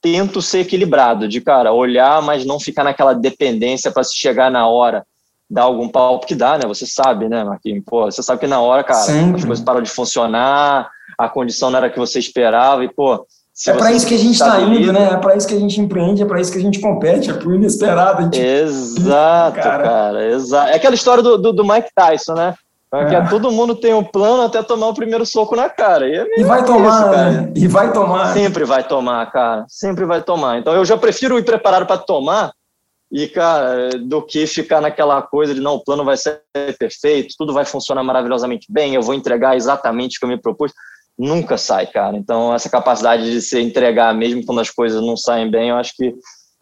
[0.00, 4.66] tento ser equilibrado, de cara, olhar, mas não ficar naquela dependência para se chegar na
[4.66, 5.04] hora
[5.50, 6.66] dar algum pau, que dá, né?
[6.66, 7.84] Você sabe, né, Marquinhos?
[7.84, 9.36] Pô, você sabe que na hora, cara, Sempre.
[9.36, 13.26] as coisas param de funcionar, a condição não era a que você esperava, e, pô.
[13.66, 15.10] É para isso que a gente está indo, né?
[15.12, 17.32] É para isso que a gente empreende, é para isso que a gente compete, é
[17.32, 18.22] pro inesperado.
[18.24, 18.40] Gente...
[18.40, 19.82] Exato, cara.
[19.82, 20.70] cara exato.
[20.70, 22.54] É aquela história do, do, do Mike Tyson, né?
[22.90, 23.28] Porque é.
[23.28, 26.08] todo mundo tem um plano até tomar o primeiro soco na cara.
[26.08, 27.52] E, é e vai tomar, isso, cara.
[27.54, 28.32] E vai tomar.
[28.32, 29.64] Sempre vai tomar, cara.
[29.68, 30.58] Sempre vai tomar.
[30.58, 32.52] Então eu já prefiro ir preparado para tomar
[33.10, 36.42] e, cara, do que ficar naquela coisa de não, o plano vai ser
[36.78, 40.72] perfeito, tudo vai funcionar maravilhosamente bem, eu vou entregar exatamente o que eu me propus.
[41.18, 42.16] Nunca sai, cara.
[42.16, 45.94] Então, essa capacidade de se entregar mesmo quando as coisas não saem bem, eu acho
[45.96, 46.14] que,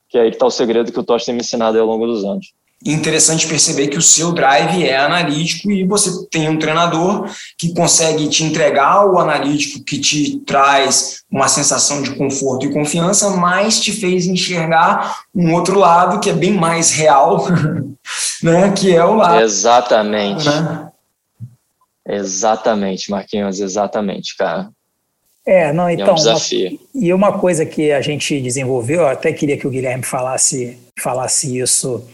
[0.08, 2.06] que é aí que está o segredo que o Tosh tem me ensinado ao longo
[2.06, 2.46] dos anos
[2.84, 8.28] interessante perceber que o seu drive é analítico e você tem um treinador que consegue
[8.28, 13.90] te entregar o analítico que te traz uma sensação de conforto e confiança, mas te
[13.90, 17.46] fez enxergar um outro lado que é bem mais real,
[18.42, 18.72] né?
[18.72, 19.40] Que é o lado.
[19.40, 20.46] Exatamente.
[20.46, 20.83] Né?
[22.06, 24.70] Exatamente, Marquinhos, exatamente, cara.
[25.46, 26.06] É, não, então.
[26.06, 26.68] É um então, desafio.
[26.70, 30.78] Uma, e uma coisa que a gente desenvolveu, eu até queria que o Guilherme falasse,
[30.98, 32.04] falasse isso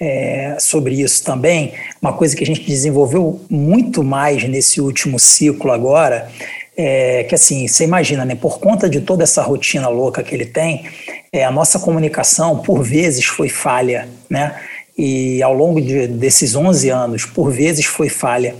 [0.00, 1.74] é, sobre isso também.
[2.00, 6.28] Uma coisa que a gente desenvolveu muito mais nesse último ciclo agora,
[6.76, 10.46] é que assim, você imagina, né, por conta de toda essa rotina louca que ele
[10.46, 10.86] tem,
[11.32, 14.60] é, a nossa comunicação, por vezes, foi falha, né?
[14.98, 18.54] E ao longo de, desses 11 anos, por vezes foi falha.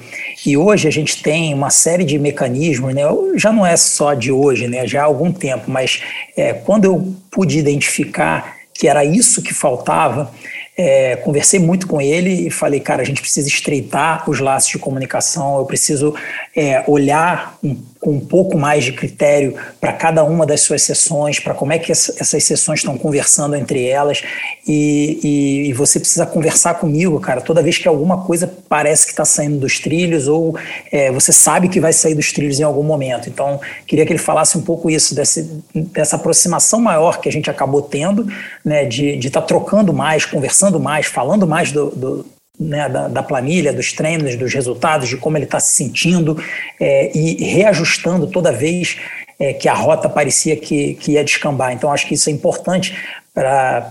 [0.44, 3.02] E hoje a gente tem uma série de mecanismos, né?
[3.37, 4.87] já não é só de hoje, né?
[4.87, 6.02] já há algum tempo, mas
[6.37, 10.33] é, quando eu pude identificar que era isso que faltava,
[10.76, 14.78] é, conversei muito com ele e falei, cara, a gente precisa estreitar os laços de
[14.78, 16.14] comunicação, eu preciso
[16.57, 21.38] é, olhar um, com um pouco mais de critério para cada uma das suas sessões,
[21.38, 24.24] para como é que essas sessões estão conversando entre elas,
[24.66, 29.12] e, e, e, você precisa conversar comigo, cara, toda vez que alguma coisa parece que
[29.12, 30.58] está saindo dos trilhos, ou
[30.90, 33.28] é, você sabe que vai sair dos trilhos em algum momento.
[33.28, 37.48] Então, queria que ele falasse um pouco isso, desse, dessa aproximação maior que a gente
[37.48, 38.26] acabou tendo,
[38.64, 42.26] né, de estar tá trocando mais, conversando mais, falando mais do, do
[42.58, 46.42] né, da, da, planilha, dos treinos, dos resultados, de como ele está se sentindo
[46.78, 48.96] é, e reajustando toda vez
[49.38, 51.72] é, que a rota parecia que, que ia descambar.
[51.72, 52.96] Então, acho que isso é importante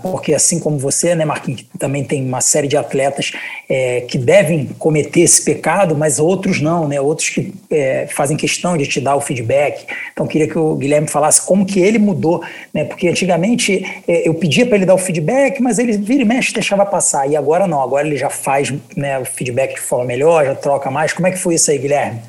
[0.00, 3.32] Porque assim como você, né, Marquinhos, também tem uma série de atletas
[3.68, 7.00] é, que devem cometer esse pecado, mas outros não, né?
[7.00, 9.84] Outros que é, fazem questão de te dar o feedback.
[10.12, 12.40] Então, queria que o Guilherme falasse como que ele mudou,
[12.72, 12.84] né?
[12.84, 16.52] Porque antigamente é, eu pedia para ele dar o feedback, mas ele vira e mexe
[16.52, 17.28] deixava passar.
[17.28, 20.88] E agora não, agora ele já faz né, o feedback de forma melhor, já troca
[20.88, 21.12] mais.
[21.12, 22.20] Como é que foi isso aí, Guilherme?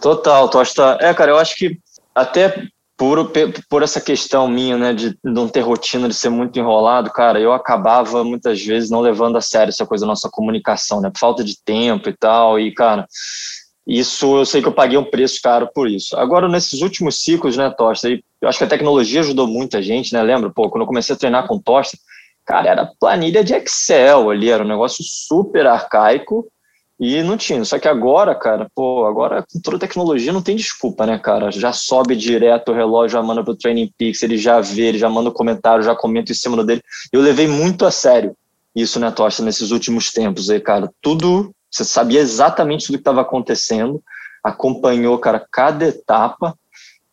[0.00, 0.98] Total, Tosta.
[1.00, 1.78] É, cara, eu acho que
[2.14, 2.54] até
[3.00, 3.32] por,
[3.70, 7.50] por essa questão minha, né, de não ter rotina, de ser muito enrolado, cara, eu
[7.50, 11.58] acabava muitas vezes não levando a sério essa coisa da nossa comunicação, né, falta de
[11.64, 13.06] tempo e tal, e, cara,
[13.86, 16.14] isso eu sei que eu paguei um preço caro por isso.
[16.14, 20.22] Agora, nesses últimos ciclos, né, Tosta, eu acho que a tecnologia ajudou muita gente, né,
[20.22, 21.96] lembra, pô, quando eu comecei a treinar com Tosta,
[22.44, 26.46] cara, era planilha de Excel ali, era um negócio super arcaico,
[27.00, 27.64] e não tinha.
[27.64, 31.50] Só que agora, cara, pô, agora com toda a tecnologia não tem desculpa, né, cara?
[31.50, 35.08] Já sobe direto o relógio, já manda pro Training Peaks, ele já vê, ele já
[35.08, 36.82] manda o um comentário, já comenta em cima dele.
[37.10, 38.36] Eu levei muito a sério
[38.76, 40.92] isso, né, Tocha, nesses últimos tempos aí, cara.
[41.00, 44.02] Tudo, você sabia exatamente tudo que estava acontecendo,
[44.44, 46.54] acompanhou, cara, cada etapa.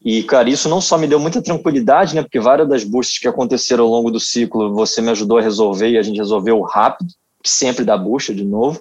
[0.03, 3.27] E, cara, isso não só me deu muita tranquilidade, né, porque várias das buscas que
[3.27, 7.09] aconteceram ao longo do ciclo você me ajudou a resolver e a gente resolveu rápido,
[7.43, 8.79] sempre dá bucha de novo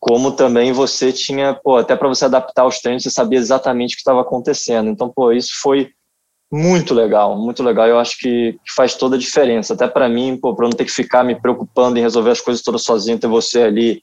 [0.00, 3.96] como também você tinha, pô, até para você adaptar os treinos, você sabia exatamente o
[3.96, 4.88] que estava acontecendo.
[4.88, 5.90] Então, pô, isso foi
[6.50, 7.86] muito legal, muito legal.
[7.86, 9.74] Eu acho que, que faz toda a diferença.
[9.74, 12.62] Até para mim, pô, para não ter que ficar me preocupando em resolver as coisas
[12.62, 14.02] todas sozinho, ter você ali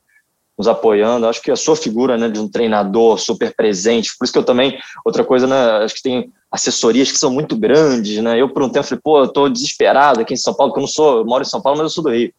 [0.58, 1.28] nos apoiando.
[1.28, 4.12] Acho que a sua figura, né, de um treinador super presente.
[4.18, 7.58] Por isso que eu também, outra coisa, né, acho que tem assessorias que são muito
[7.58, 8.40] grandes, né?
[8.40, 10.88] Eu por um tempo falei, pô, eu tô desesperado aqui em São Paulo, porque eu
[10.88, 12.32] não sou, eu moro em São Paulo, mas eu sou do Rio.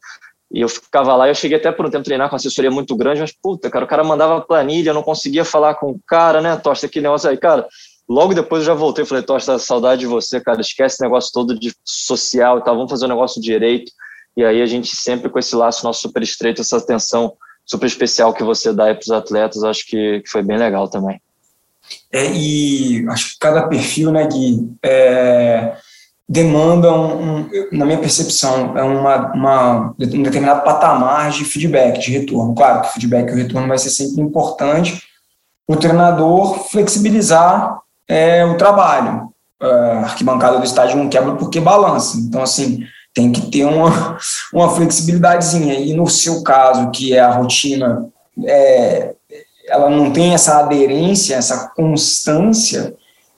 [0.51, 3.19] E eu ficava lá, eu cheguei até por um tempo treinar com assessoria muito grande,
[3.19, 6.55] mas puta, cara, o cara mandava planilha, eu não conseguia falar com o cara, né,
[6.55, 7.67] Tosta, que negócio aí, cara.
[8.07, 11.59] Logo depois eu já voltei, falei, Tosta, saudade de você, cara, esquece esse negócio todo
[11.59, 13.91] de social e tal, vamos fazer o um negócio direito.
[14.37, 18.33] E aí a gente sempre com esse laço nosso super estreito, essa atenção super especial
[18.33, 21.19] que você dá para os atletas, acho que foi bem legal também.
[22.11, 25.75] É, e acho que cada perfil, né, Gui, é,
[26.27, 32.53] demandam, um, na minha percepção, é uma, uma, um determinado patamar de feedback, de retorno.
[32.53, 35.01] Claro que o feedback e o retorno vai ser sempre importante
[35.67, 39.33] o treinador flexibilizar é, o trabalho.
[39.59, 42.17] a arquibancada do estádio não quebra porque balança.
[42.17, 42.79] Então, assim,
[43.13, 44.17] tem que ter uma,
[44.53, 45.73] uma flexibilidadezinha.
[45.73, 48.07] E no seu caso, que é a rotina,
[48.45, 49.13] é,
[49.67, 52.95] ela não tem essa aderência, essa constância,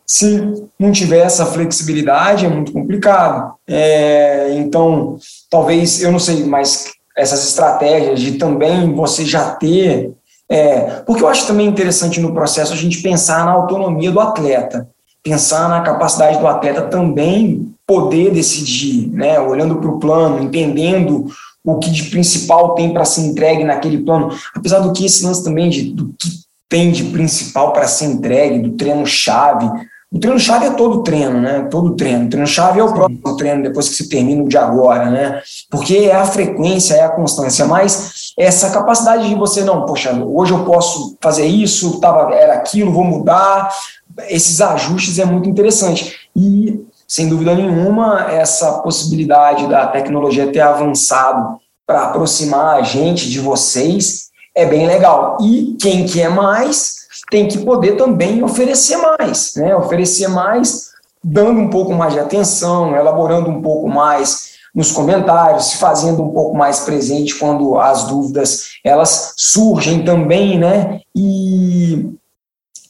[0.09, 0.41] se
[0.79, 3.53] não tiver essa flexibilidade, é muito complicado.
[3.67, 5.19] É, então,
[5.51, 10.11] talvez, eu não sei, mas essas estratégias de também você já ter.
[10.49, 14.89] É, porque eu acho também interessante no processo a gente pensar na autonomia do atleta,
[15.21, 21.27] pensar na capacidade do atleta também poder decidir, né, olhando para o plano, entendendo
[21.63, 25.43] o que de principal tem para ser entregue naquele plano, apesar do que esse lance
[25.43, 26.29] também de, do que
[26.67, 29.69] tem de principal para ser entregue, do treino-chave,
[30.11, 31.67] o treino-chave é todo treino, né?
[31.69, 32.25] Todo treino.
[32.25, 35.41] O treino-chave é o próximo treino, depois que se termina o de agora, né?
[35.69, 40.51] Porque é a frequência, é a constância, mas essa capacidade de você, não, poxa, hoje
[40.51, 43.69] eu posso fazer isso, tava, era aquilo, vou mudar,
[44.27, 46.15] esses ajustes é muito interessante.
[46.35, 53.39] E, sem dúvida nenhuma, essa possibilidade da tecnologia ter avançado para aproximar a gente de
[53.39, 55.37] vocês é bem legal.
[55.39, 59.75] E quem quer mais tem que poder também oferecer mais, né?
[59.75, 60.89] Oferecer mais,
[61.23, 66.29] dando um pouco mais de atenção, elaborando um pouco mais nos comentários, se fazendo um
[66.29, 71.01] pouco mais presente quando as dúvidas elas surgem também, né?
[71.15, 72.13] E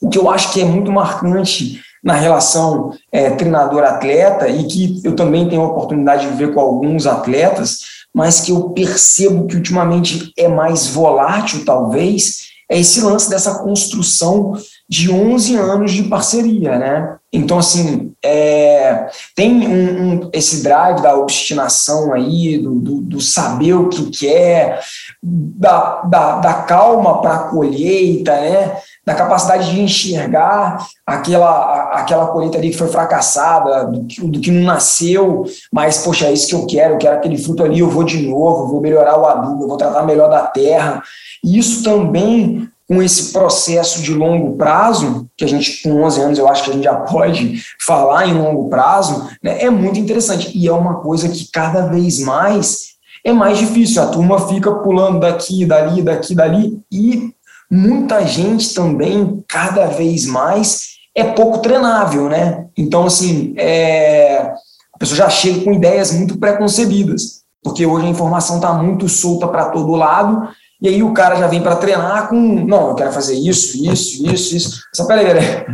[0.01, 5.15] o que eu acho que é muito marcante na relação é, treinador-atleta e que eu
[5.15, 7.79] também tenho a oportunidade de ver com alguns atletas,
[8.13, 14.53] mas que eu percebo que ultimamente é mais volátil, talvez, é esse lance dessa construção
[14.87, 17.15] de 11 anos de parceria, né?
[17.31, 23.73] Então, assim, é, tem um, um, esse drive da obstinação aí, do, do, do saber
[23.73, 24.81] o que quer,
[25.21, 28.77] da, da, da calma para a colheita, né?
[29.09, 34.51] Da capacidade de enxergar aquela, aquela colheita ali que foi fracassada, do que, do que
[34.51, 37.89] não nasceu, mas, poxa, é isso que eu quero, eu quero aquele fruto ali, eu
[37.89, 41.01] vou de novo, vou melhorar o adubo, vou tratar melhor da terra.
[41.43, 46.37] E isso também com esse processo de longo prazo, que a gente, com 11 anos,
[46.37, 50.55] eu acho que a gente já pode falar em longo prazo, né, é muito interessante.
[50.55, 52.89] E é uma coisa que cada vez mais
[53.23, 54.01] é mais difícil.
[54.01, 57.33] A turma fica pulando daqui, dali, daqui, dali, e
[57.69, 62.65] muita gente também, cada vez mais, é pouco treinável, né?
[62.77, 64.53] Então, assim, é...
[64.93, 69.47] a pessoa já chega com ideias muito preconcebidas, porque hoje a informação está muito solta
[69.47, 70.49] para todo lado,
[70.81, 74.25] e aí o cara já vem para treinar com, não, eu quero fazer isso, isso,
[74.25, 74.81] isso, isso.
[74.93, 75.65] Só peraí, peraí.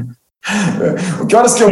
[1.29, 1.69] que horas que eu,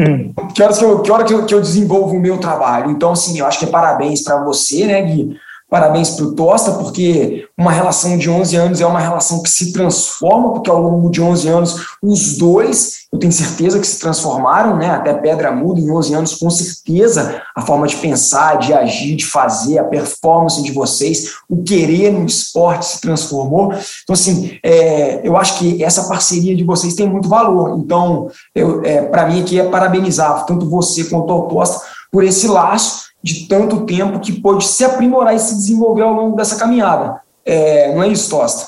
[0.54, 2.92] que horas que eu, que hora que eu, que eu desenvolvo o meu trabalho?
[2.92, 5.36] Então, assim, eu acho que é parabéns para você, né, Gui?
[5.74, 9.74] Parabéns para o Tosta, porque uma relação de 11 anos é uma relação que se
[9.74, 14.78] transforma, porque ao longo de 11 anos, os dois, eu tenho certeza que se transformaram,
[14.78, 14.92] né?
[14.92, 19.26] Até pedra muda em 11 anos, com certeza, a forma de pensar, de agir, de
[19.26, 23.74] fazer, a performance de vocês, o querer no esporte se transformou.
[24.04, 27.80] Então, assim, é, eu acho que essa parceria de vocês tem muito valor.
[27.80, 31.82] Então, é, para mim aqui é parabenizar tanto você quanto o Tosta
[32.12, 36.36] por esse laço de tanto tempo que pôde se aprimorar e se desenvolver ao longo
[36.36, 37.22] dessa caminhada.
[37.46, 38.68] É, não é isso, Tosta?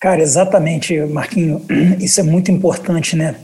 [0.00, 1.64] Cara, exatamente, Marquinho.
[2.00, 3.36] Isso é muito importante, né?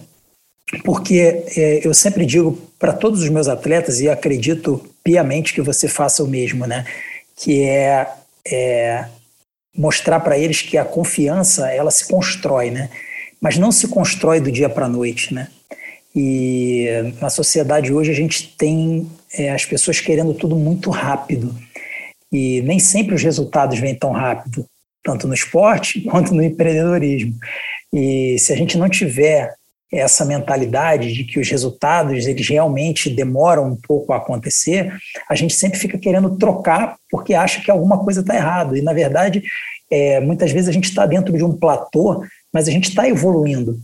[0.84, 5.86] Porque é, eu sempre digo para todos os meus atletas, e acredito piamente que você
[5.86, 6.84] faça o mesmo, né?
[7.36, 8.08] Que é,
[8.46, 9.04] é
[9.76, 12.90] mostrar para eles que a confiança ela se constrói, né?
[13.40, 15.48] Mas não se constrói do dia para a noite, né?
[16.14, 21.54] E na sociedade hoje a gente tem é, as pessoas querendo tudo muito rápido.
[22.30, 24.66] E nem sempre os resultados vêm tão rápido,
[25.02, 27.34] tanto no esporte quanto no empreendedorismo.
[27.92, 29.54] E se a gente não tiver
[29.90, 34.92] essa mentalidade de que os resultados eles realmente demoram um pouco a acontecer,
[35.28, 38.76] a gente sempre fica querendo trocar porque acha que alguma coisa está errado.
[38.76, 39.42] E na verdade,
[39.90, 43.80] é, muitas vezes a gente está dentro de um platô, mas a gente está evoluindo.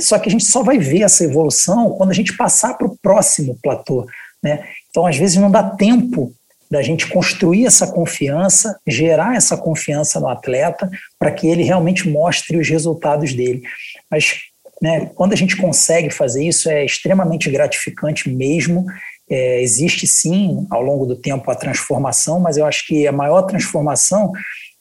[0.00, 2.96] Só que a gente só vai ver essa evolução quando a gente passar para o
[3.02, 4.06] próximo platô.
[4.42, 4.64] Né?
[4.88, 6.32] Então, às vezes, não dá tempo
[6.70, 12.56] da gente construir essa confiança, gerar essa confiança no atleta, para que ele realmente mostre
[12.56, 13.62] os resultados dele.
[14.08, 14.38] Mas
[14.80, 18.86] né, quando a gente consegue fazer isso, é extremamente gratificante mesmo.
[19.28, 23.42] É, existe sim, ao longo do tempo, a transformação, mas eu acho que a maior
[23.42, 24.32] transformação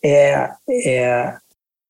[0.04, 0.50] é,
[0.86, 1.34] é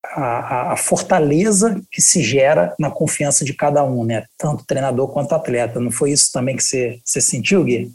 [0.05, 4.25] a, a, fortaleza que se gera na confiança de cada um, né?
[4.37, 5.79] Tanto treinador quanto atleta.
[5.79, 7.91] Não foi isso também que você, você sentiu, Gui?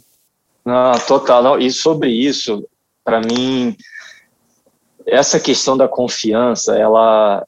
[0.63, 1.43] Não, total.
[1.43, 1.59] Não.
[1.59, 2.67] E sobre isso,
[3.03, 3.75] para mim,
[5.05, 7.45] essa questão da confiança, ela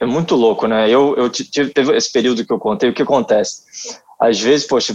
[0.00, 0.88] é muito louco, né?
[0.88, 3.62] Eu, eu tive teve esse período que eu contei, o que acontece?
[4.18, 4.94] Às vezes, poxa,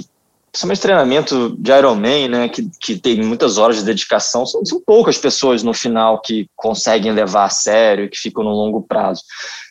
[0.51, 5.17] principalmente treinamento de Ironman, né, que, que tem muitas horas de dedicação, são, são poucas
[5.17, 9.21] pessoas no final que conseguem levar a sério que ficam no longo prazo.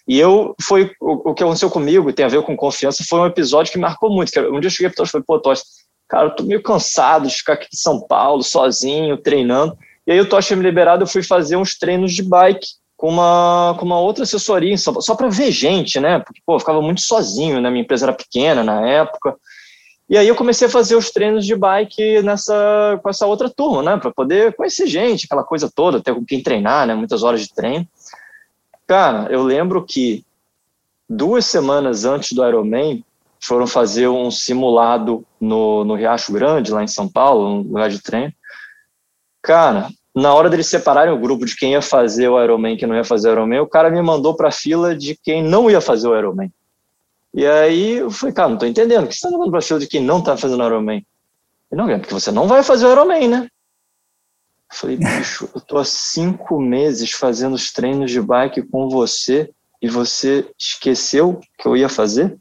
[0.06, 3.26] E eu, foi o, o que aconteceu comigo, tem a ver com confiança, foi um
[3.26, 4.30] episódio que marcou muito.
[4.30, 5.62] Que um dia eu cheguei para o e falei, pô, Tocha,
[6.08, 9.76] cara, eu tô meio cansado de ficar aqui em São Paulo, sozinho, treinando.
[10.06, 12.66] E aí o Tocha me liberado, eu fui fazer uns treinos de bike
[12.96, 16.20] com uma, com uma outra assessoria, só, só para ver gente, né?
[16.20, 17.68] Porque, pô, eu ficava muito sozinho, né?
[17.68, 19.36] Minha empresa era pequena na época.
[20.08, 23.82] E aí eu comecei a fazer os treinos de bike nessa, com essa outra turma,
[23.82, 23.96] né?
[23.96, 26.94] Para poder conhecer gente, aquela coisa toda, ter com quem treinar, né?
[26.94, 27.86] Muitas horas de treino.
[28.86, 30.24] Cara, eu lembro que
[31.08, 33.04] duas semanas antes do Ironman,
[33.40, 38.02] foram fazer um simulado no, no Riacho Grande, lá em São Paulo, um lugar de
[38.02, 38.32] treino.
[39.42, 42.88] Cara, na hora deles separarem o grupo de quem ia fazer o Ironman e quem
[42.88, 45.70] não ia fazer o Ironman, o cara me mandou para a fila de quem não
[45.70, 46.50] ia fazer o Ironman.
[47.36, 49.62] E aí eu falei, cara, não tô entendendo, por que você tá mandando para a
[49.62, 51.06] fila de quem não tá fazendo o Ironman?
[51.70, 53.48] Ele, não, é porque você não vai fazer o Ironman, né?
[54.72, 59.50] Eu falei, bicho, eu tô há cinco meses fazendo os treinos de bike com você
[59.82, 62.38] e você esqueceu que eu ia fazer?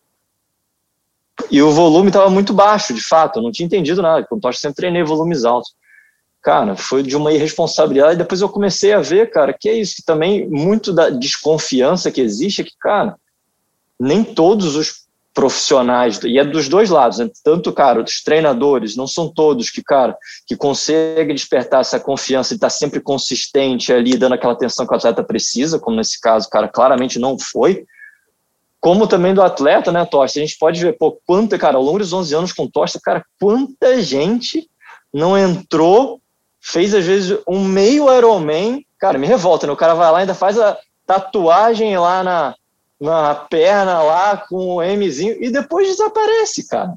[1.51, 4.53] E o volume estava muito baixo, de fato, eu não tinha entendido nada, porque eu
[4.53, 5.75] sempre treinei volumes altos.
[6.41, 8.17] Cara, foi de uma irresponsabilidade.
[8.17, 12.21] Depois eu comecei a ver, cara, que é isso, que também muito da desconfiança que
[12.21, 13.17] existe é que, cara,
[13.99, 17.29] nem todos os profissionais, e é dos dois lados, né?
[17.43, 20.15] tanto, cara, os treinadores, não são todos que, cara,
[20.47, 24.93] que conseguem despertar essa confiança e estar tá sempre consistente ali, dando aquela atenção que
[24.93, 27.85] o atleta precisa, como nesse caso, cara, claramente não foi,
[28.85, 30.39] como também do atleta, né, Tosta?
[30.39, 33.25] A gente pode ver, pô, quanta, cara, ao longo dos 11 anos com Tosta, cara,
[33.41, 34.69] quanta gente
[35.13, 36.21] não entrou,
[36.61, 39.73] fez às vezes um meio Ironman, cara, me revolta, né?
[39.73, 42.55] O cara vai lá ainda faz a tatuagem lá na,
[42.99, 46.93] na perna, lá com o Mzinho, e depois desaparece, cara.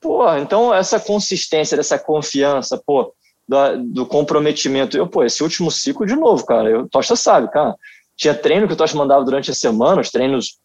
[0.00, 3.12] Pô, então essa consistência, dessa confiança, pô,
[3.48, 4.96] do, do comprometimento.
[4.96, 7.74] Eu, pô, esse último ciclo de novo, cara, eu, Tosta sabe, cara
[8.20, 10.58] tinha treino que o Tosh mandava durante a semana, os treinos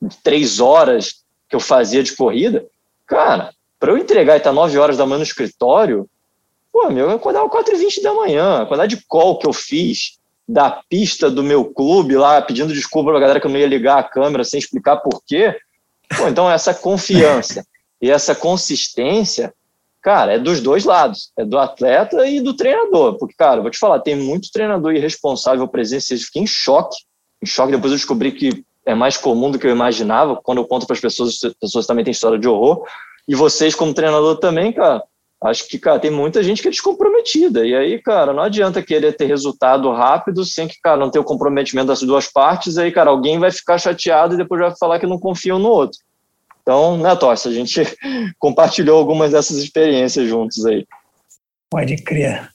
[0.00, 2.64] de três horas que eu fazia de corrida.
[3.04, 6.08] Cara, para eu entregar e estar tá nove horas da manhã no escritório,
[6.72, 8.62] pô, meu, eu acordava 4 e 20 da manhã.
[8.62, 10.17] A quantidade de call que eu fiz
[10.48, 13.98] da pista do meu clube lá, pedindo desculpa pra galera que eu não ia ligar
[13.98, 15.54] a câmera sem explicar por quê.
[16.16, 17.64] Pô, então essa confiança
[18.00, 19.52] e essa consistência
[20.00, 23.78] Cara, é dos dois lados, é do atleta e do treinador, porque, cara, vou te
[23.78, 26.96] falar, tem muito treinador irresponsável presença, eu fiquei em choque,
[27.42, 30.66] em choque, depois eu descobri que é mais comum do que eu imaginava, quando eu
[30.66, 32.86] conto para as pessoas, as pessoas também têm história de horror,
[33.26, 35.02] e vocês como treinador também, cara,
[35.42, 39.16] acho que, cara, tem muita gente que é descomprometida, e aí, cara, não adianta querer
[39.16, 43.10] ter resultado rápido sem que, cara, não ter o comprometimento das duas partes, aí, cara,
[43.10, 45.98] alguém vai ficar chateado e depois vai falar que não confia um no outro.
[46.62, 47.80] Então, né, Tosta, a gente
[48.38, 50.84] compartilhou algumas dessas experiências juntos aí.
[51.70, 52.50] Pode crer.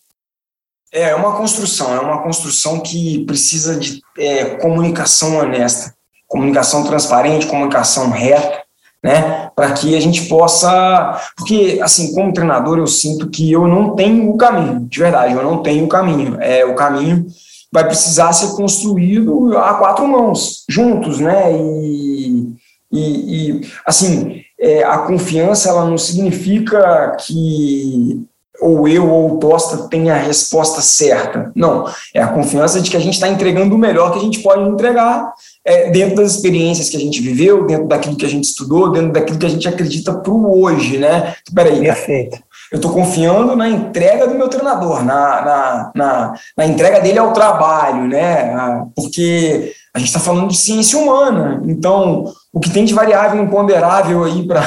[0.92, 5.96] É, é uma construção, é uma construção que precisa de é, comunicação honesta,
[6.28, 8.63] comunicação transparente, comunicação reta,
[9.04, 13.96] né, para que a gente possa, porque assim, como treinador eu sinto que eu não
[13.96, 17.26] tenho o caminho, de verdade, eu não tenho o caminho, é o caminho
[17.72, 22.54] vai precisar ser construído a quatro mãos, juntos, né, e
[22.94, 28.24] e, e assim, é, a confiança ela não significa que
[28.64, 31.52] ou eu ou o Tosta tem a resposta certa.
[31.56, 34.40] Não, é a confiança de que a gente está entregando o melhor que a gente
[34.40, 35.34] pode entregar
[35.66, 39.12] é, dentro das experiências que a gente viveu, dentro daquilo que a gente estudou, dentro
[39.12, 41.36] daquilo que a gente acredita para o hoje, né?
[41.54, 41.82] Peraí.
[41.82, 42.38] Perfeito.
[42.72, 47.32] Eu estou confiando na entrega do meu treinador, na, na, na, na entrega dele ao
[47.32, 48.54] trabalho, né?
[48.56, 53.42] Ah, porque a gente está falando de ciência humana, então o que tem de variável
[53.44, 54.64] imponderável aí para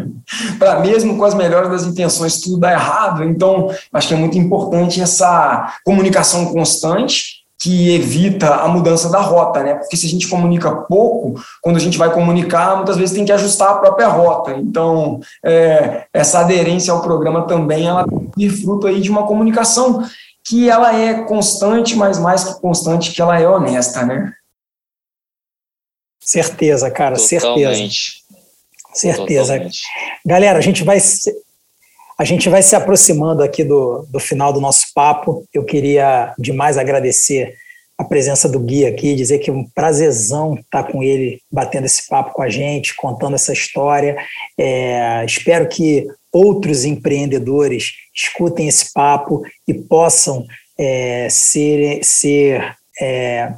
[0.82, 3.24] mesmo com as melhores das intenções tudo dá errado.
[3.24, 9.62] Então, acho que é muito importante essa comunicação constante que evita a mudança da rota,
[9.64, 9.74] né?
[9.74, 13.32] Porque se a gente comunica pouco, quando a gente vai comunicar, muitas vezes tem que
[13.32, 14.52] ajustar a própria rota.
[14.52, 18.06] Então, é, essa aderência ao programa também ela
[18.36, 20.04] tem fruto aí de uma comunicação
[20.44, 24.32] que ela é constante, mas mais que constante, que ela é honesta, né?
[26.28, 28.22] Certeza, cara, Totalmente.
[28.22, 29.16] certeza.
[29.16, 29.52] Certeza.
[29.54, 29.80] Totalmente.
[30.26, 31.34] Galera, a gente vai se,
[32.18, 35.48] a gente vai se aproximando aqui do, do final do nosso papo.
[35.54, 37.56] Eu queria demais agradecer
[37.96, 42.06] a presença do Gui aqui, dizer que é um prazerzão estar com ele, batendo esse
[42.06, 44.14] papo com a gente, contando essa história.
[44.58, 50.44] É, espero que outros empreendedores escutem esse papo e possam
[50.78, 53.52] é, ser, ser é, é,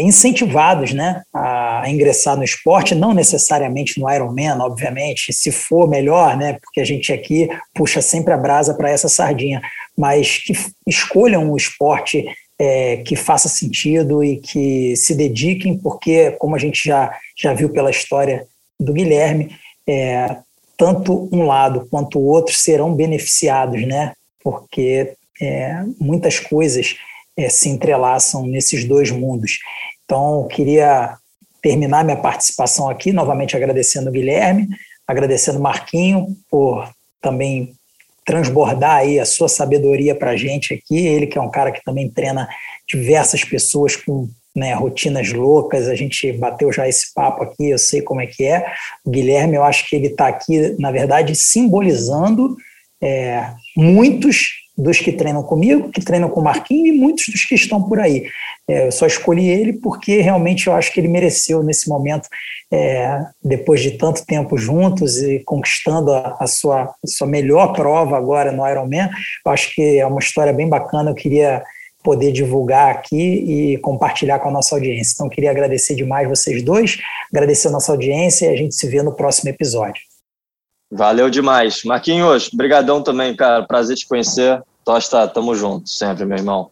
[0.00, 6.36] incentivados né, a a, ingressar no esporte, não necessariamente no Ironman, obviamente, se for melhor,
[6.36, 6.54] né?
[6.54, 9.60] Porque a gente aqui puxa sempre a brasa para essa sardinha,
[9.96, 10.52] mas que
[10.86, 12.24] escolham um esporte
[12.58, 17.68] é, que faça sentido e que se dediquem, porque, como a gente já, já viu
[17.68, 18.46] pela história
[18.78, 19.54] do Guilherme,
[19.86, 20.36] é,
[20.76, 24.12] tanto um lado quanto o outro serão beneficiados, né?
[24.42, 26.96] Porque é, muitas coisas
[27.36, 29.58] é, se entrelaçam nesses dois mundos.
[30.04, 31.16] Então, queria
[31.62, 34.68] terminar minha participação aqui, novamente agradecendo o Guilherme,
[35.06, 36.88] agradecendo o Marquinho por
[37.20, 37.74] também
[38.24, 41.06] transbordar aí a sua sabedoria para a gente aqui.
[41.06, 42.48] Ele que é um cara que também treina
[42.88, 48.00] diversas pessoas com né, rotinas loucas, a gente bateu já esse papo aqui, eu sei
[48.00, 48.64] como é que é.
[49.04, 52.56] O Guilherme, eu acho que ele está aqui, na verdade, simbolizando
[53.02, 57.54] é, muitos dos que treinam comigo, que treinam com o Marquinhos e muitos dos que
[57.54, 58.26] estão por aí.
[58.68, 62.28] É, eu só escolhi ele porque realmente eu acho que ele mereceu nesse momento,
[62.72, 68.16] é, depois de tanto tempo juntos e conquistando a, a, sua, a sua melhor prova
[68.16, 69.08] agora no Ironman.
[69.46, 71.10] Eu acho que é uma história bem bacana.
[71.10, 71.62] Eu queria
[72.02, 75.14] poder divulgar aqui e compartilhar com a nossa audiência.
[75.14, 76.98] Então, queria agradecer demais vocês dois,
[77.32, 80.02] agradecer a nossa audiência e a gente se vê no próximo episódio.
[80.96, 81.82] Valeu demais.
[81.84, 83.64] Marquinhos, brigadão também, cara.
[83.64, 84.62] Prazer te conhecer.
[84.84, 86.70] Tosta, tamo junto sempre, meu irmão.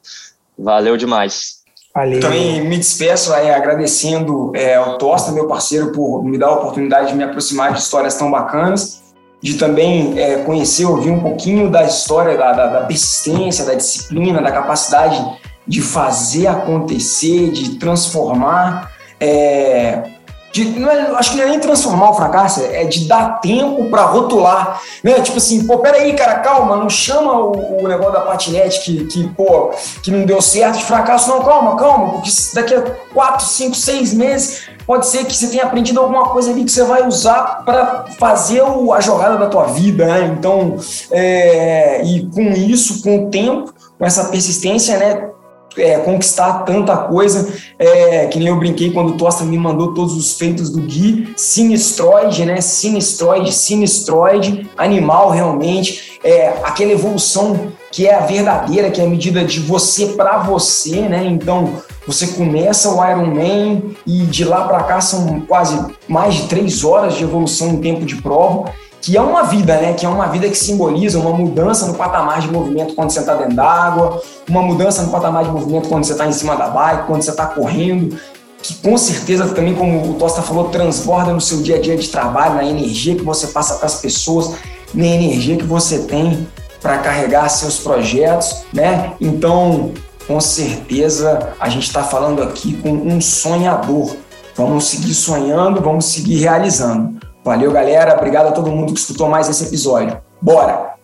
[0.57, 1.63] Valeu demais.
[1.93, 2.21] Valeu.
[2.21, 7.09] Também me despeço é, agradecendo é, ao Tosta, meu parceiro, por me dar a oportunidade
[7.09, 9.03] de me aproximar de histórias tão bacanas,
[9.43, 14.41] de também é, conhecer, ouvir um pouquinho da história, da, da, da persistência, da disciplina,
[14.41, 15.21] da capacidade
[15.67, 18.93] de fazer acontecer, de transformar.
[19.19, 20.12] É,
[20.53, 24.03] de, é, acho que não é nem transformar o fracasso, é de dar tempo para
[24.03, 25.15] rotular, né?
[25.21, 29.29] Tipo assim, pô, peraí, cara, calma, não chama o, o, negócio da patinete que, que,
[29.31, 29.71] pô,
[30.03, 32.83] que não deu certo de fracasso, não, calma, calma, porque daqui a
[33.15, 36.85] quatro, cinco, seis meses pode ser que você tenha aprendido alguma coisa ali que você
[36.85, 40.35] vai usar para fazer o, a jogada da tua vida, né?
[40.37, 40.77] Então,
[41.11, 45.31] é, e com isso, com o tempo, com essa persistência, né?
[45.77, 50.17] É, conquistar tanta coisa, é, que nem eu brinquei quando o Tosta me mandou todos
[50.17, 58.15] os feitos do Gui, sinistroide, né, sinistroide, sinistroide, animal realmente, é, aquela evolução que é
[58.15, 63.05] a verdadeira, que é a medida de você para você, né, então você começa o
[63.09, 67.81] Ironman e de lá para cá são quase mais de três horas de evolução em
[67.81, 69.95] tempo de prova, que é uma vida, né?
[69.95, 73.35] Que é uma vida que simboliza uma mudança no patamar de movimento quando você está
[73.35, 77.09] dentro d'água, uma mudança no patamar de movimento quando você está em cima da bike,
[77.09, 78.17] quando você está correndo,
[78.63, 82.09] que com certeza também, como o Tosta falou, transborda no seu dia a dia de
[82.09, 84.55] trabalho, na energia que você passa para as pessoas,
[84.95, 86.47] na energia que você tem
[86.81, 89.15] para carregar seus projetos, né?
[89.21, 89.93] Então,
[90.29, 94.15] com certeza, a gente está falando aqui com um sonhador.
[94.55, 97.21] Vamos seguir sonhando, vamos seguir realizando.
[97.45, 98.17] Valeu, galera.
[98.17, 100.21] Obrigado a todo mundo que escutou mais esse episódio.
[100.41, 100.95] Bora!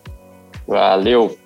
[0.67, 1.38] Valeu!